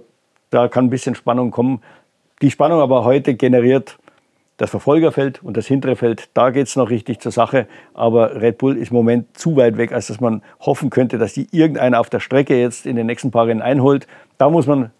da 0.50 0.68
kann 0.68 0.86
ein 0.86 0.90
bisschen 0.90 1.14
Spannung 1.14 1.52
kommen. 1.52 1.82
Die 2.42 2.52
Spannung 2.52 2.80
aber 2.80 3.04
heute 3.04 3.36
generiert 3.36 3.98
das 4.58 4.72
Verfolgerfeld 4.72 5.44
und 5.44 5.56
das 5.56 5.68
hintere 5.68 5.96
Feld, 5.96 6.30
da 6.34 6.50
geht 6.50 6.68
es 6.68 6.76
noch 6.76 6.90
richtig 6.90 7.20
zur 7.20 7.32
Sache. 7.32 7.68
Aber 7.94 8.42
Red 8.42 8.58
Bull 8.58 8.78
ist 8.78 8.90
im 8.90 8.98
Moment 8.98 9.38
zu 9.38 9.56
weit 9.56 9.78
weg, 9.78 9.92
als 9.92 10.08
dass 10.08 10.20
man 10.20 10.42
hoffen 10.60 10.90
könnte, 10.90 11.20
dass 11.20 11.34
die 11.34 11.48
irgendeiner 11.52 12.00
auf 12.00 12.10
der 12.10 12.20
Strecke 12.20 12.60
jetzt 12.60 12.88
in 12.88 12.96
den 12.96 13.06
nächsten 13.06 13.30
paar 13.30 13.46
Rennen 13.46 13.62
einholt. 13.62 14.08
Da 14.38 14.50
muss 14.50 14.68
man, 14.68 14.92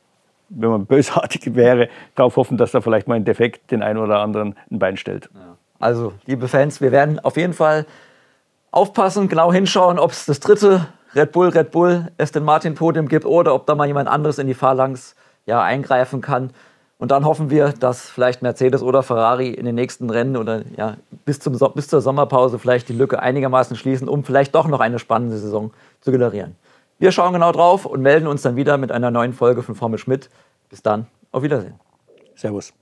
wenn 0.50 0.70
man 0.70 0.86
bösartig 0.86 1.42
wäre, 1.56 1.90
darauf 2.16 2.36
hoffen, 2.38 2.58
dass 2.58 2.72
da 2.72 2.82
vielleicht 2.82 3.08
mal 3.08 3.16
ein 3.16 3.26
Defekt 3.26 3.72
den 3.72 3.84
einen 3.84 4.00
oder 4.00 4.20
anderen 4.20 4.56
ein 4.72 4.80
Bein 4.80 4.98
stellt. 4.98 5.30
Also, 5.80 6.14
liebe 6.26 6.48
Fans, 6.48 6.82
wir 6.82 6.92
werden 6.92 7.20
auf 7.20 7.38
jeden 7.38 7.54
Fall 7.54 7.86
aufpassen, 8.72 9.28
genau 9.30 9.54
hinschauen, 9.54 10.00
ob 10.00 10.12
es 10.12 10.26
das 10.26 10.40
dritte 10.40 10.88
Red 11.16 11.32
Bull, 11.32 11.50
Red 11.50 11.72
Bull, 11.72 12.08
Aston 12.18 12.44
Martin 12.44 12.76
Podium 12.76 13.08
gibt 13.08 13.26
oder 13.26 13.54
ob 13.54 13.66
da 13.66 13.76
mal 13.76 13.88
jemand 13.88 14.10
anderes 14.10 14.40
in 14.40 14.48
die 14.48 14.54
Phalanx 14.54 15.16
ja, 15.46 15.62
eingreifen 15.62 16.22
kann. 16.22 16.52
Und 17.00 17.12
dann 17.12 17.26
hoffen 17.26 17.52
wir, 17.52 17.74
dass 17.80 18.10
vielleicht 18.10 18.42
Mercedes 18.42 18.82
oder 18.82 19.04
Ferrari 19.04 19.50
in 19.50 19.66
den 19.66 19.76
nächsten 19.76 20.10
Rennen 20.10 20.36
oder 20.36 20.64
ja, 20.76 20.98
bis, 21.26 21.40
zum 21.40 21.58
bis 21.76 21.88
zur 21.88 22.02
Sommerpause 22.02 22.58
vielleicht 22.58 22.90
die 22.90 22.94
Lücke 22.94 23.20
einigermaßen 23.20 23.76
schließen, 23.76 24.10
um 24.10 24.24
vielleicht 24.24 24.56
doch 24.56 24.68
noch 24.68 24.80
eine 24.80 24.98
spannende 24.98 25.38
Saison 25.38 25.72
zu 26.02 26.12
generieren. 26.12 26.56
Wir 27.00 27.12
schauen 27.12 27.34
genau 27.34 27.52
drauf 27.52 27.86
und 27.86 28.02
melden 28.02 28.28
uns 28.28 28.42
dann 28.42 28.56
wieder 28.56 28.78
mit 28.78 28.92
einer 28.92 29.12
neuen 29.12 29.34
Folge 29.34 29.62
von 29.62 29.76
Formel 29.76 30.00
Schmidt. 30.00 30.30
Bis 30.70 30.82
dann, 30.82 31.08
auf 31.32 31.44
Wiedersehen. 31.44 31.80
Servus. 32.36 32.74